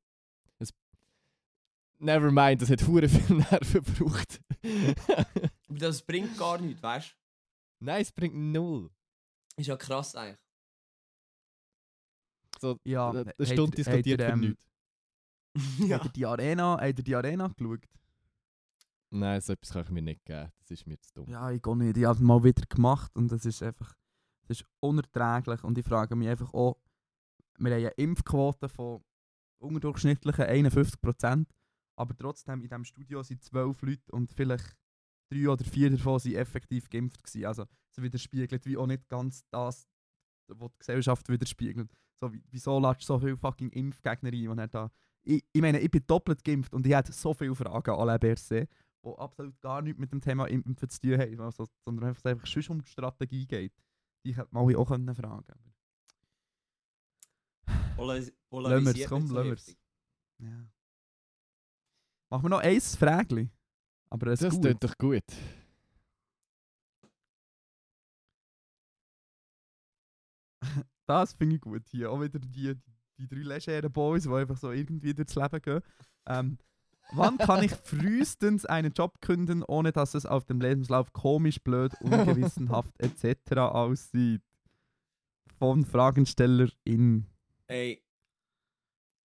[0.60, 0.70] es.
[1.98, 4.40] Never mind, das hat hure viel Nerven gebraucht.
[5.68, 7.25] Aber das bringt gar nichts, weißt du?
[7.80, 8.90] Nein, es bringt null.
[9.58, 10.40] Ist ja krass eigentlich.
[12.60, 14.72] So, Ja, eine Stunde diskutiert für ähm, nichts.
[15.92, 17.86] Habt ihr die Arena, habt ihr die Arena geschaut?
[19.10, 20.52] Nein, so etwas kann ich mir nicht geben.
[20.60, 21.30] Das ist mir zu dumm.
[21.30, 21.98] Ja, ich gehe nicht.
[21.98, 23.96] Ich habe es mal wieder gemacht und es ist einfach
[24.48, 25.64] es ist unerträglich.
[25.64, 26.78] Und ich frage mich einfach auch,
[27.58, 29.04] wir haben eine Impfquote von
[29.60, 31.46] unterdurchschnittlichen 51%,
[31.96, 34.76] aber trotzdem in diesem Studio sind zwölf Leute und vielleicht
[35.44, 37.46] drei oder vier davon sind effektiv geimpft gewesen.
[37.46, 39.88] Also es widerspiegelt wie auch nicht ganz das,
[40.48, 41.92] was die Gesellschaft widerspiegelt.
[42.22, 44.58] So, wie- wieso lässt du so viele fucking Impfgegner ein?
[44.60, 44.92] Er da,
[45.24, 48.20] ich, ich meine, ich bin doppelt geimpft und ich hätte so viele Fragen an Alain
[48.20, 48.70] Berset
[49.04, 52.48] die absolut gar nichts mit dem Thema Impfen zu tun haben, also, sondern einfach, einfach
[52.48, 53.74] sonst um die Strategie geht.
[54.26, 55.54] Die hätte man auch können fragen
[57.96, 59.78] Polaris polarisiert wir's, komm, lassen heftig.
[60.40, 60.68] ja.
[62.32, 63.50] Machen wir noch ein Fragli.
[64.16, 64.62] Aber es Das gut.
[64.64, 65.24] klingt doch gut.
[71.08, 72.12] Das finde ich gut hier.
[72.12, 72.74] Auch wieder die,
[73.20, 75.82] die drei legeren Boys, die einfach so irgendwie durchs Leben gehen.
[76.28, 76.58] Ähm,
[77.12, 81.94] wann kann ich frühestens einen Job künden, ohne dass es auf dem Lebenslauf komisch, blöd,
[82.02, 83.52] ungewissenhaft etc.
[83.58, 84.42] aussieht?
[85.60, 87.28] Von Fragenstellerin.
[87.68, 88.02] Ey,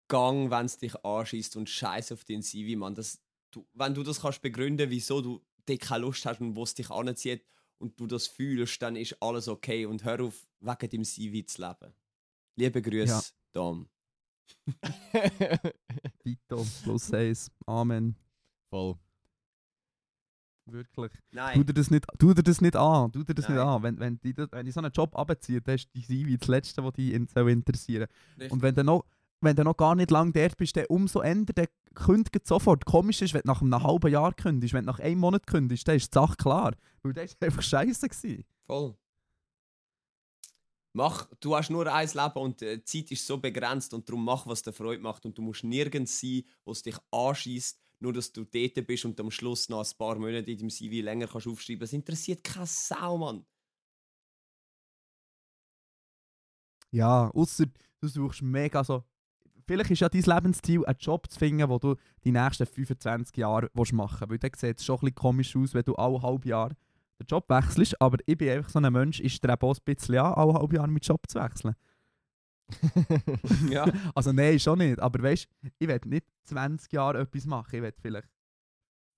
[0.09, 2.95] Gang, wenn es dich anschießt und Scheiß auf den CV, Mann.
[2.97, 6.63] Das, du, wenn du das kannst begründen, wieso du dort keine Lust hast und wo
[6.65, 7.45] es dich anzieht
[7.79, 11.63] und du das fühlst, dann ist alles okay und hör auf, wegen deinem CV zu
[11.63, 11.95] leben.
[12.57, 13.21] Liebe Grüße, Ja.
[13.53, 13.89] Dom.
[16.23, 17.51] Tito, plus eins.
[17.67, 18.17] Amen.
[18.69, 18.97] Voll.
[20.67, 21.11] Wirklich.
[21.13, 23.11] Tu Nein, dir das nicht, tu dir das nicht an.
[23.11, 23.83] Tu dir das nicht an.
[23.83, 26.85] Wenn, wenn, die, wenn die so einen Job abzieht, dann ist die CV das Letzte,
[26.85, 28.53] was dich in- soll interessieren richtig.
[28.53, 29.05] Und wenn du noch,
[29.41, 32.84] wenn du noch gar nicht lange dort bist, dann umso änder, dann kündigt sofort.
[32.84, 35.88] Komisch ist, wenn du nach einem halben Jahr kündigst, wenn du nach einem Monat kündigst,
[35.88, 36.74] dann ist die Sache klar.
[37.03, 38.09] Weil das war einfach scheiße.
[38.09, 38.45] Gewesen.
[38.66, 38.97] Voll.
[40.93, 44.24] Mach, du hast nur ein Leben und äh, die Zeit ist so begrenzt und darum
[44.24, 47.80] mach, was dir Freude macht und du musst nirgends sein, wo es dich anschießt.
[48.01, 51.05] nur dass du dort bist und am Schluss noch ein paar Monate in deinem CV
[51.05, 51.80] länger kannst aufschreiben.
[51.80, 53.47] Das interessiert keine Sau, Mann.
[56.91, 57.66] Ja, außer
[58.01, 59.05] du suchst mega so.
[59.71, 61.95] Vielleicht ist ja dein Lebensziel, einen Job zu finden, wo du
[62.25, 64.29] die nächsten 25 Jahre machen willst.
[64.29, 67.27] Weil dann sieht es schon ein bisschen komisch aus, wenn du alle halb Jahr den
[67.29, 68.03] Job wechselst.
[68.03, 70.73] Aber ich bin einfach so ein Mensch, ich strebe auch ein bisschen an, alle halb
[70.73, 71.77] Jahr meinen Job zu wechseln.
[73.71, 73.87] Ja.
[74.12, 74.99] Also nein, schon nicht.
[74.99, 75.49] Aber weißt
[75.79, 77.77] ich will nicht 20 Jahre etwas machen.
[77.77, 78.29] Ich will vielleicht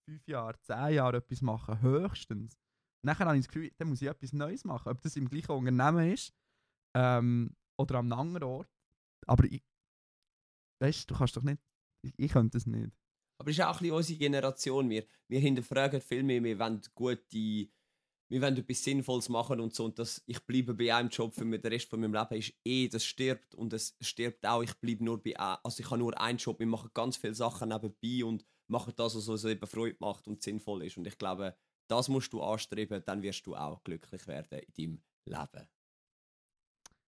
[0.05, 2.59] 5 Jahre, 10 Jahre etwas machen, höchstens.
[3.00, 4.90] Nachher habe ich das Gefühl, dann muss ich etwas Neues machen.
[4.90, 6.34] Ob das im gleichen Unternehmen ist
[6.92, 8.68] ähm, oder am anderen Ort.
[9.26, 9.62] Aber ich,
[10.83, 11.62] weißt du, kannst doch nicht.
[12.05, 12.91] Ich, ich könnte es nicht.
[13.39, 14.91] Aber es ist auch ein bisschen unsere Generation.
[14.91, 19.85] Wir, wir hinterfragen viel mehr, wir wollen gute, wir wollen etwas Sinnvolles machen und so.
[19.85, 22.89] Und das, ich bleibe bei einem Job für den Rest von meinem Leben ist eh,
[22.89, 23.55] das stirbt.
[23.55, 25.59] Und es stirbt auch, ich bleibe nur bei einem.
[25.62, 29.16] Also ich habe nur einen Job, wir machen ganz viele Sachen nebenbei und machen das,
[29.16, 30.97] was uns eben Freude macht und sinnvoll ist.
[30.97, 31.57] Und ich glaube,
[31.89, 35.68] das musst du anstreben, dann wirst du auch glücklich werden in deinem Leben.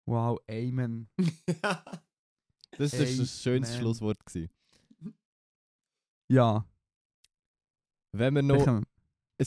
[0.06, 1.08] Wow, Amen.
[2.72, 3.80] Das war Ey, das schönste man.
[3.82, 4.24] Schlusswort.
[4.26, 4.50] Gewesen.
[6.28, 6.66] Ja.
[8.12, 8.84] Wenn wir noch ein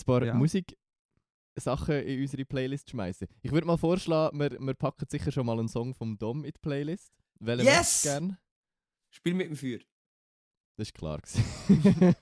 [0.06, 0.34] paar Ja.
[0.34, 3.28] Musik-Sachen in unsere Playlist schmeißen.
[3.42, 6.52] Ich würde mal vorschlagen, wir, wir packen sicher schon mal einen Song vom Dom in
[6.52, 7.12] die Playlist.
[7.40, 8.02] Welchen Yes!
[8.04, 8.38] gern?
[9.12, 9.80] Spiel mit dem Feuer.
[10.78, 11.22] Das war klar.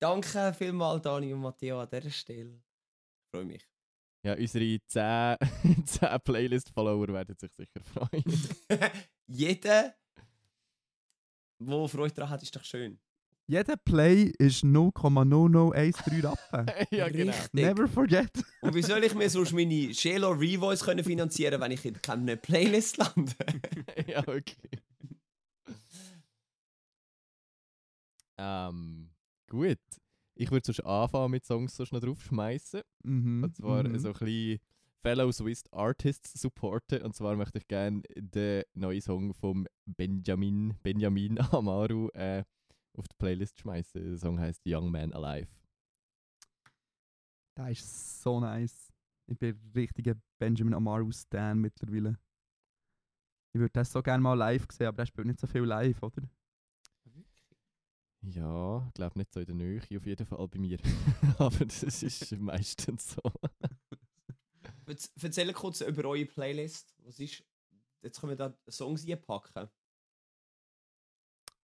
[0.00, 2.56] Danke vielmals, Dani und Matteo, an dieser Stelle.
[2.56, 3.66] Ich freue mich.
[4.24, 8.24] Ja, unsere 10, 10 Playlist-Follower werden sich sicher freuen.
[9.26, 9.94] Jeder,
[11.58, 13.00] der Freude daran hat, ist doch schön.
[13.48, 16.66] Jeder Play ist 0,0013 Rappen.
[16.90, 17.32] ja, genau.
[17.32, 17.52] Richtig.
[17.52, 18.30] Never forget.
[18.60, 22.36] Und wie soll ich mir sonst meine Shelo Revoice können finanzieren, wenn ich in keiner
[22.36, 23.34] Playlist lande?
[24.06, 24.80] ja, okay.
[28.38, 29.10] Ähm,
[29.50, 29.78] gut.
[30.34, 32.82] Ich würde sonst anfangen mit Songs sonst noch draufschmeißen.
[33.04, 33.44] Mhm.
[33.44, 33.98] Und zwar mhm.
[33.98, 34.60] so ein bisschen
[35.02, 37.02] Fellow Swiss Artists supporten.
[37.02, 42.44] Und zwar möchte ich gerne den neuen Song von Benjamin, Benjamin Amaru äh,
[42.96, 44.02] auf die Playlist schmeißen.
[44.02, 45.48] Der Song heißt Young Man Alive.
[47.56, 48.92] Der ist so nice.
[49.26, 52.18] Ich bin richtiger Benjamin Amaru-Stan mittlerweile.
[53.54, 56.02] Ich würde das so gerne mal live sehen, aber er spielt nicht so viel live,
[56.02, 56.22] oder?
[58.24, 60.78] Ja, ich glaube nicht so in der Nähe, auf jeden Fall bei mir.
[61.38, 63.22] Aber das ist meistens so.
[64.86, 66.94] Erz- Erzähl kurz über eure Playlist.
[66.98, 67.42] Was ist.
[68.00, 69.68] Jetzt können wir da Songs einpacken.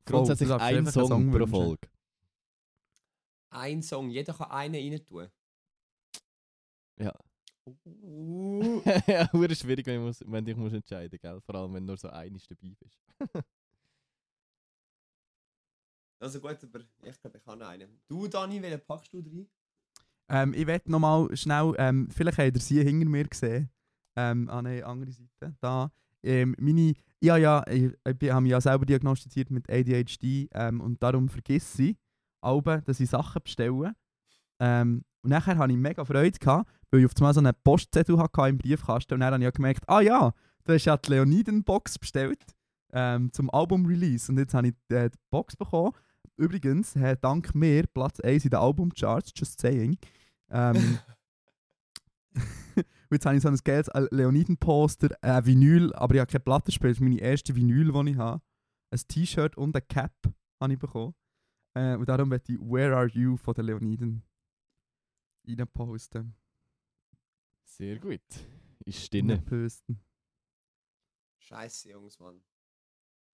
[0.05, 1.47] Grundsätzlich darfst ein Song, einen pro.
[1.47, 1.89] Folge.
[3.51, 5.29] Ein Song, jeder kann einen rein tun.
[6.97, 7.15] Ja.
[7.85, 11.41] Uh, ja, schwierig, wenn, ich muss, wenn dich musst entscheiden gell?
[11.43, 12.99] Vor allem, wenn nur so eines dabei bist.
[16.21, 18.01] Also gut, aber ich glaube, ich kann einen.
[18.09, 19.47] Du, Dani, welchen packst du rein?
[20.29, 23.71] Ähm, ich werde nochmal schnell, ähm, vielleicht habt ihr sie hinter mir gesehen,
[24.17, 25.57] ähm, an der anderen Seite.
[25.61, 25.91] Da,
[26.23, 31.03] ähm, meine, ja, ja, ich, ich habe mich ja selber diagnostiziert mit ADHD ähm, und
[31.03, 31.97] darum vergesse ich,
[32.41, 33.95] Alben, dass ich Sachen bestelle.
[34.61, 38.19] Ähm, und nachher hatte ich mega Freude, gehabt, weil ich auf einmal so einen Postzettel
[38.19, 40.33] hatte im Briefkasten und dann habe ich gemerkt, ah ja,
[40.65, 42.45] du hast ja die Leoniden-Box bestellt
[42.93, 45.93] ähm, zum Album-Release und jetzt habe ich äh, die Box bekommen.
[46.39, 49.99] Übrigens, äh, dank mir Platz 1 in den Albumcharts, just saying.
[50.51, 51.01] Ähm,
[53.11, 56.67] jetzt habe ich so ein geiles äh, Leoniden-Poster, äh, Vinyl, aber ich habe keine Platte
[56.67, 56.93] gespielt.
[56.93, 58.41] Das ist meine erste Vinyl, die ich habe.
[58.91, 60.15] Ein T-Shirt und eine Cap
[60.61, 61.15] habe ich bekommen.
[61.75, 64.23] Äh, und darum werde ich Where Are You von den Leoniden
[65.47, 66.37] reinposten.
[67.65, 68.21] Sehr gut.
[68.85, 69.11] Ist.
[69.45, 70.01] Posten.
[71.41, 72.41] Scheiße, Jungs, Mann.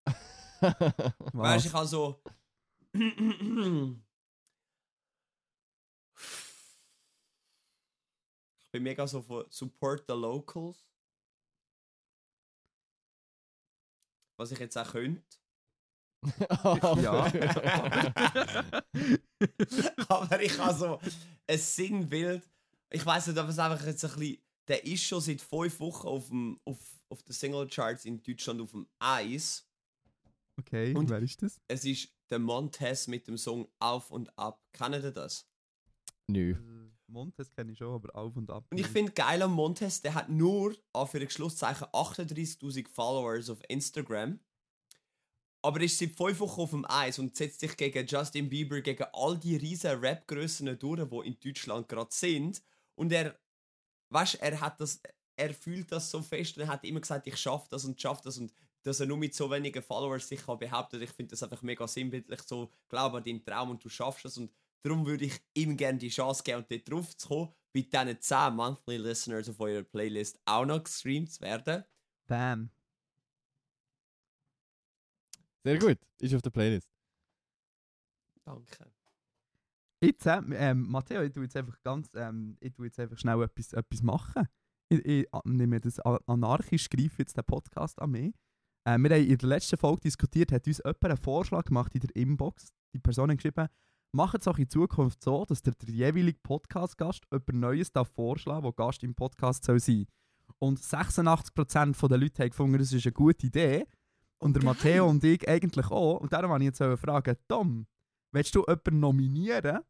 [1.34, 2.22] Weißt du, ich habe so.
[2.94, 3.16] Ich
[8.72, 10.86] bin mega so von Support the Locals.
[14.38, 15.24] Was ich jetzt auch könnte.
[17.02, 17.26] Ja.
[20.08, 21.00] Aber ich habe so
[21.48, 22.48] ein Sinnbild.
[22.92, 24.38] Ich weiß nicht, ob es einfach jetzt ein bisschen.
[24.68, 26.78] Der ist schon seit fünf Wochen auf, dem, auf,
[27.10, 29.68] auf den Singlecharts in Deutschland auf dem Eis.
[30.62, 31.60] Okay, Und- wer ist das?
[31.68, 34.64] Es ist der Montez mit dem Song Auf und Ab.
[34.72, 35.48] Kennt ihr das?
[36.28, 36.56] Nö.
[37.12, 38.66] Montes kenne ich schon, aber auf und ab.
[38.72, 40.74] Und ich finde geil am Montez, der hat nur,
[41.08, 44.40] für Schlusszeichen, 38.000 Followers auf Instagram.
[45.62, 48.82] Aber er ist seit fünf Wochen auf dem Eis und setzt sich gegen Justin Bieber,
[48.82, 52.64] gegen all die riesen Rap-Grössen durch, die in Deutschland gerade sind.
[52.96, 53.38] Und er,
[54.10, 55.02] weißt er hat das,
[55.36, 58.22] er fühlt das so fest und er hat immer gesagt, ich schaff das und schaff
[58.22, 58.54] das und
[58.84, 61.02] dass er nur mit so wenigen Followers sich kann behaupten.
[61.02, 62.42] Ich finde das einfach mega sinnbildlich.
[62.42, 64.38] So, glaub an deinen Traum und du schaffst es.
[64.38, 64.52] Und
[64.84, 68.20] darum würde ich ihm gerne die Chance geben, und dort drauf zu kommen, bei diesen
[68.20, 71.84] 10 Monthly Listeners auf eurer Playlist auch noch gestreamt zu werden.
[72.28, 72.70] Bam.
[75.64, 76.90] Sehr gut, ist auf der Playlist.
[78.44, 78.92] Danke.
[80.04, 83.42] Jetzt, äh, ähm, Matteo, ich tue jetzt einfach ganz, ähm, ich tue jetzt einfach schnell
[83.44, 84.48] etwas, etwas machen.
[84.90, 88.34] Ich, ich ah, nehme das anarchisch, greife jetzt den Podcast an mich.
[88.84, 92.02] Äh, wir haben in der letzten Folge diskutiert, hat uns jemand einen Vorschlag gemacht in
[92.02, 92.74] der Inbox.
[92.94, 93.68] Die Person hat geschrieben,
[94.14, 98.64] macht es auch in Zukunft so, dass der, der jeweilige Podcast-Gast jemand Neues darf vorschlagen
[98.64, 100.08] der Gast im Podcast soll sein
[100.60, 103.86] Und 86% der Leute haben gefunden, das ist eine gute Idee.
[104.40, 104.74] Und der Geil.
[104.74, 106.18] Matteo und ich eigentlich auch.
[106.20, 107.86] Und darum wollte ich jetzt fragen, Tom,
[108.32, 109.82] willst du jemanden nominieren,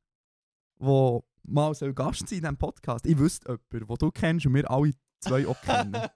[0.80, 3.06] der mal soll Gast sein in diesem Podcast?
[3.06, 5.96] Ich wüsste jemanden, den du kennst und wir alle zwei auch kennen.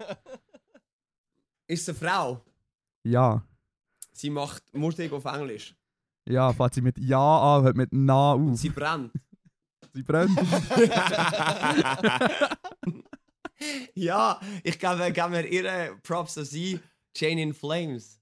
[1.67, 2.41] Ist es eine Frau?
[3.05, 3.45] Ja.
[4.13, 5.75] Sie macht Musik auf Englisch.
[6.27, 7.19] Ja, fängt sie mit Ja
[7.57, 8.57] an, hört mit Na auf.
[8.57, 9.11] sie brennt.
[9.93, 10.37] Sie brennt.
[13.93, 16.79] ja, ich glaube, geben wir ihre Props an sie.
[17.15, 18.19] Jane in Flames.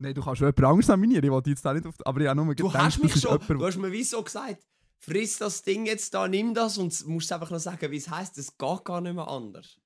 [0.00, 1.24] Nein, du kannst schon jemanden anderes nominieren.
[1.24, 1.94] Ich wollte jetzt da nicht auf.
[2.04, 3.32] Aber ich habe nur Du gedacht, hast mich schon.
[3.40, 4.64] jemand- Du hast mir wieso gesagt,
[4.98, 8.36] friss das Ding jetzt da, nimm das und musst einfach noch sagen, wie es heisst.
[8.38, 9.78] Es geht gar nicht mehr anders.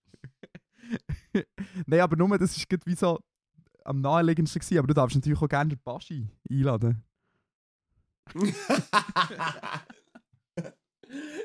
[1.86, 3.18] Nein, aber nur, das ist gerade wie so
[3.84, 4.78] am naheliegendsten gewesen.
[4.78, 7.04] Aber du darfst natürlich auch gerne den Baschi einladen.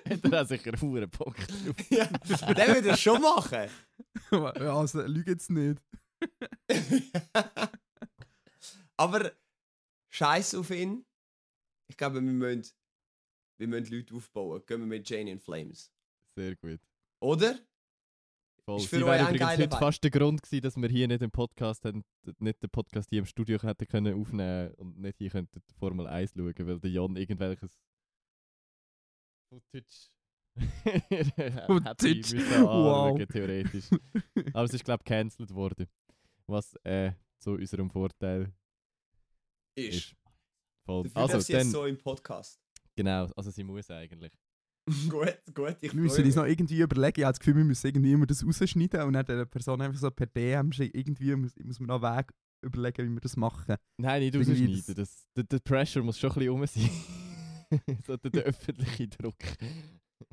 [0.09, 1.75] Hat er auch sicher einen Bock drauf.
[1.89, 3.69] ja, den würde er schon machen.
[4.31, 5.81] ja, also, lüge jetzt nicht.
[8.95, 9.31] Aber
[10.09, 11.05] Scheiß auf ihn.
[11.89, 12.73] Ich glaube, wir müssen,
[13.59, 14.63] wir müssen Leute aufbauen.
[14.65, 15.91] Gehen wir mit Jane in Flames.
[16.35, 16.79] Sehr gut.
[17.19, 17.59] Oder?
[18.67, 18.79] Voll.
[18.79, 21.31] Ist für Sie wäre übrigens heute fast der Grund gewesen, dass wir hier nicht den
[21.31, 22.03] Podcast haben,
[22.39, 26.05] nicht den Podcast hier im Studio hätten können aufnehmen und nicht hier könnten die Formel
[26.05, 27.79] 1 schauen, weil der Jon irgendwelches
[29.49, 30.09] Footage
[30.83, 32.35] hätte Footage.
[32.35, 33.25] müssen Wow.
[33.31, 33.89] theoretisch.
[34.53, 35.87] Aber es ist glaube ich gecancelt worden,
[36.47, 38.53] was äh, zu unserem Vorteil
[39.75, 39.95] Ist.
[39.95, 40.15] ist.
[40.85, 41.03] Voll.
[41.03, 42.59] Dafür Also jetzt dann, so im Podcast.
[42.97, 44.33] genau, also sie muss eigentlich.
[45.09, 46.35] gut, gut, ich Wir müssen uns mich.
[46.35, 47.19] noch irgendwie überlegen.
[47.19, 49.99] Ich habe das Gefühl, wir müssen irgendwie immer das rausschneiden und dann der Person einfach
[49.99, 50.97] so per DM schicken.
[50.97, 53.75] Irgendwie muss, muss man noch einen Weg überlegen, wie wir das machen.
[53.97, 54.95] Nein, nicht rausschneiden.
[54.95, 56.89] Das, der, der Pressure muss schon ein bisschen rum sein.
[58.07, 59.35] so der, der öffentliche Druck.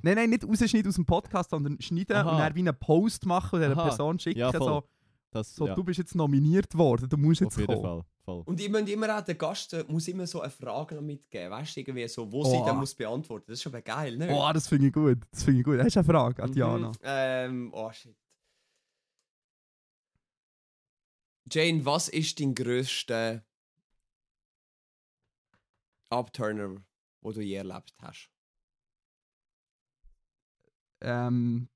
[0.03, 2.31] Nein, nein, nicht rausschneiden aus dem Podcast, sondern schneiden Aha.
[2.31, 3.75] und dann wie einen Post machen und der.
[3.75, 4.39] Person schicken.
[4.39, 4.67] Ja, voll.
[4.67, 4.89] so,
[5.35, 7.83] Das, so ja, du bist jetzt nominiert worden, du musst auf jetzt jeden kommen.
[8.03, 8.05] Fall.
[8.25, 8.43] Voll.
[8.47, 11.51] Und ich muss immer auch der Gast muss immer so eine Frage noch mitgeben.
[11.51, 12.65] Weißt du, irgendwie so, wo sie Oh.
[12.65, 13.47] dann muss beantworten.
[13.49, 14.29] Das ist aber geil, ne?
[14.33, 15.19] Oh, das finde ich gut.
[15.33, 15.79] Das finde ich gut.
[15.81, 16.89] Hast du eine Frage an Diana?
[16.89, 18.17] Mhm, ähm, oh shit.
[21.51, 23.45] Jane, was ist dein grösster
[26.11, 26.77] Upturner,
[27.21, 28.31] wo du je erlebt hast?
[31.03, 31.69] Ähm,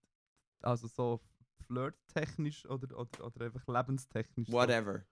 [0.62, 1.20] also so
[1.68, 4.48] flirttechnisch oder, oder, oder einfach lebenstechnisch?
[4.48, 4.52] so?
[4.54, 5.04] Whatever.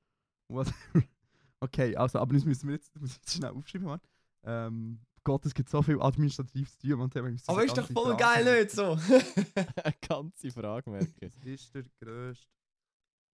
[0.48, 0.74] Whatever.
[1.58, 4.00] Okay, also, aber das müssen wir jetzt, das muss ich jetzt schnell aufschreiben, Mann.
[4.44, 7.86] Ähm, Gott, es gibt so viel administratives zu tun, wir müssen Aber so ist doch
[7.90, 8.92] voll Fragen- geil, nicht so?
[9.82, 11.16] Eine ganze Frage merken.
[11.22, 12.46] Was ist der grösste?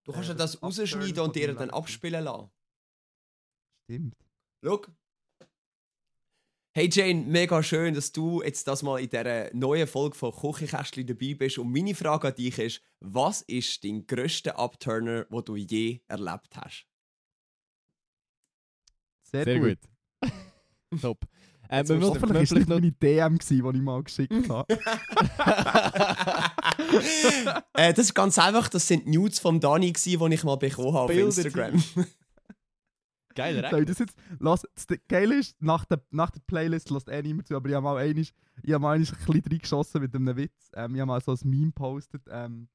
[0.04, 2.48] du kannst Äh, ja das das rausschneiden und dir dann abspielen lassen.
[3.84, 4.16] Stimmt.
[4.64, 4.82] Schau.
[6.74, 11.06] Hey Jane, mega schön, dass du jetzt das mal in dieser neuen Folge von Küchenkästchen
[11.06, 11.58] dabei bist.
[11.58, 16.56] Und meine Frage an dich ist, was ist dein grösster Upturner, den du je erlebt
[16.56, 16.86] hast?
[19.30, 19.78] Sehr, Sehr gut.
[20.22, 20.32] gut.
[21.02, 21.26] Top.
[21.68, 22.76] Ähm, wir müssen Hoffentlich war vielleicht nicht noch...
[22.76, 24.78] meine DM, gewesen, die ich mal geschickt habe.
[27.74, 31.04] äh, das ist ganz einfach, das sind Nudes vom Dani, die ich mal bekommen habe
[31.04, 31.84] auf Instagram.
[33.34, 34.16] Geiler Soll ich das jetzt...
[34.38, 37.74] Lass, das Geile ist, nach der, nach der Playlist lässt eh niemand zu, aber ich
[37.74, 38.32] habe mal einmal, ich
[38.66, 40.70] habe mal einmal ein bisschen reingeschossen mit einem Witz.
[40.74, 42.22] Ähm, ich habe mal so ein Meme gepostet.
[42.30, 42.68] Ähm,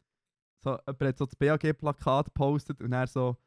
[0.63, 3.37] so, jemand hat so das BAG-Plakat gepostet und er so,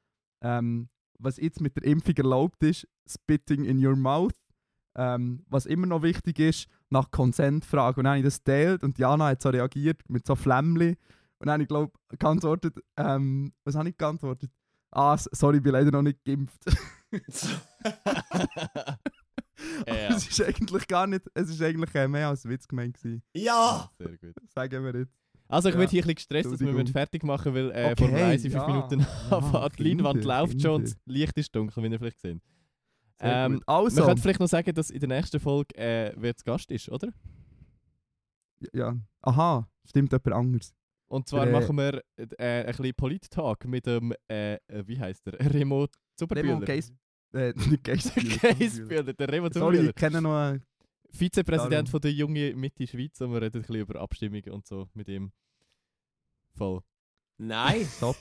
[0.43, 0.89] ähm,
[1.19, 4.35] was jetzt mit der Impfung erlaubt ist, spitting in your mouth.
[4.97, 8.01] Ähm, was immer noch wichtig ist, nach Consent fragen.
[8.01, 10.97] Und dann habe ich das geteilt und Jana hat so reagiert mit so Flämmli.
[11.39, 14.51] Und dann habe ich, glaube geantwortet, ähm, was habe ich geantwortet?
[14.93, 16.65] Ah, sorry, ich bin leider noch nicht geimpft.
[19.87, 23.23] ja, es ist eigentlich gar nicht, es ist eigentlich äh, mehr als Witz gemeint gewesen.
[23.35, 23.91] ja!
[23.99, 24.35] sehr gut.
[24.49, 25.15] Sagen wir jetzt.
[25.49, 25.81] Also ich Ja.
[25.81, 28.45] werde hier ein bisschen gestresst, dass wir müssen fertig machen weil äh, Okay, vor 1
[28.45, 28.67] in 5 ja.
[28.69, 29.79] Minuten Ja, anfängt.
[29.79, 32.41] Die Leinwand Kinder, läuft schon das Licht ist dunkel, wie ihr vielleicht gesehen
[33.21, 33.61] Sehr Ähm.
[33.67, 36.71] Also, Man könnte vielleicht noch sagen, dass in der nächsten Folge äh, wer zu Gast
[36.71, 37.09] ist, oder?
[38.73, 38.95] ja.
[39.23, 40.73] Aha, stimmt jemand anderes.
[41.11, 44.99] Und zwar Der, äh, machen wir äh, ein bisschen Polit-Talk mit dem, äh, äh, wie
[44.99, 45.41] heißt der?
[45.55, 46.55] Remo Zuberbühler.
[46.55, 46.93] Remo Geis...
[47.33, 48.37] Äh, nicht Geisbühler.
[48.43, 49.89] Geisbühler, der Remo Sorry, Zuberbühler.
[49.91, 50.63] ich kenne noch einen...
[51.13, 51.87] Vizepräsident Darum.
[51.89, 55.09] von der Junge Mitte Schweiz und wir reden ein bisschen über Abstimmungen und so mit
[55.09, 55.33] ihm.
[56.55, 56.81] Voll.
[57.39, 57.99] Nice.
[57.99, 58.17] Top.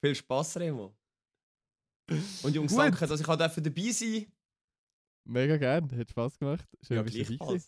[0.00, 0.96] Viel Spaß, Remo.
[2.42, 2.80] Und Jungs, Gut.
[2.80, 4.26] danke, dass ich auch dabei dabei sein
[5.24, 6.66] Mega gern, hat Spaß gemacht.
[6.80, 7.60] Schön, Ja, bist du dabei.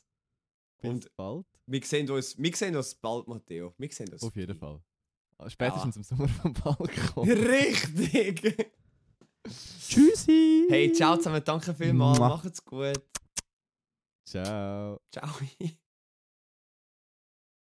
[0.84, 1.46] Bis Und- bald.
[1.66, 3.74] Wir sehen uns, wir sehen uns bald, Matteo.
[3.78, 4.22] Wir sehen uns.
[4.22, 4.80] Auf jeden Fall.
[5.38, 7.28] Ah, Spätestens im Sommer vom Balkon.
[7.30, 8.72] Richtig!
[9.88, 10.66] Tschüssi!
[10.70, 12.18] Hey, ciao zusammen, danke vielmals.
[12.18, 13.00] Macht's gut.
[14.26, 15.00] Ciao.
[15.10, 15.28] Ciao.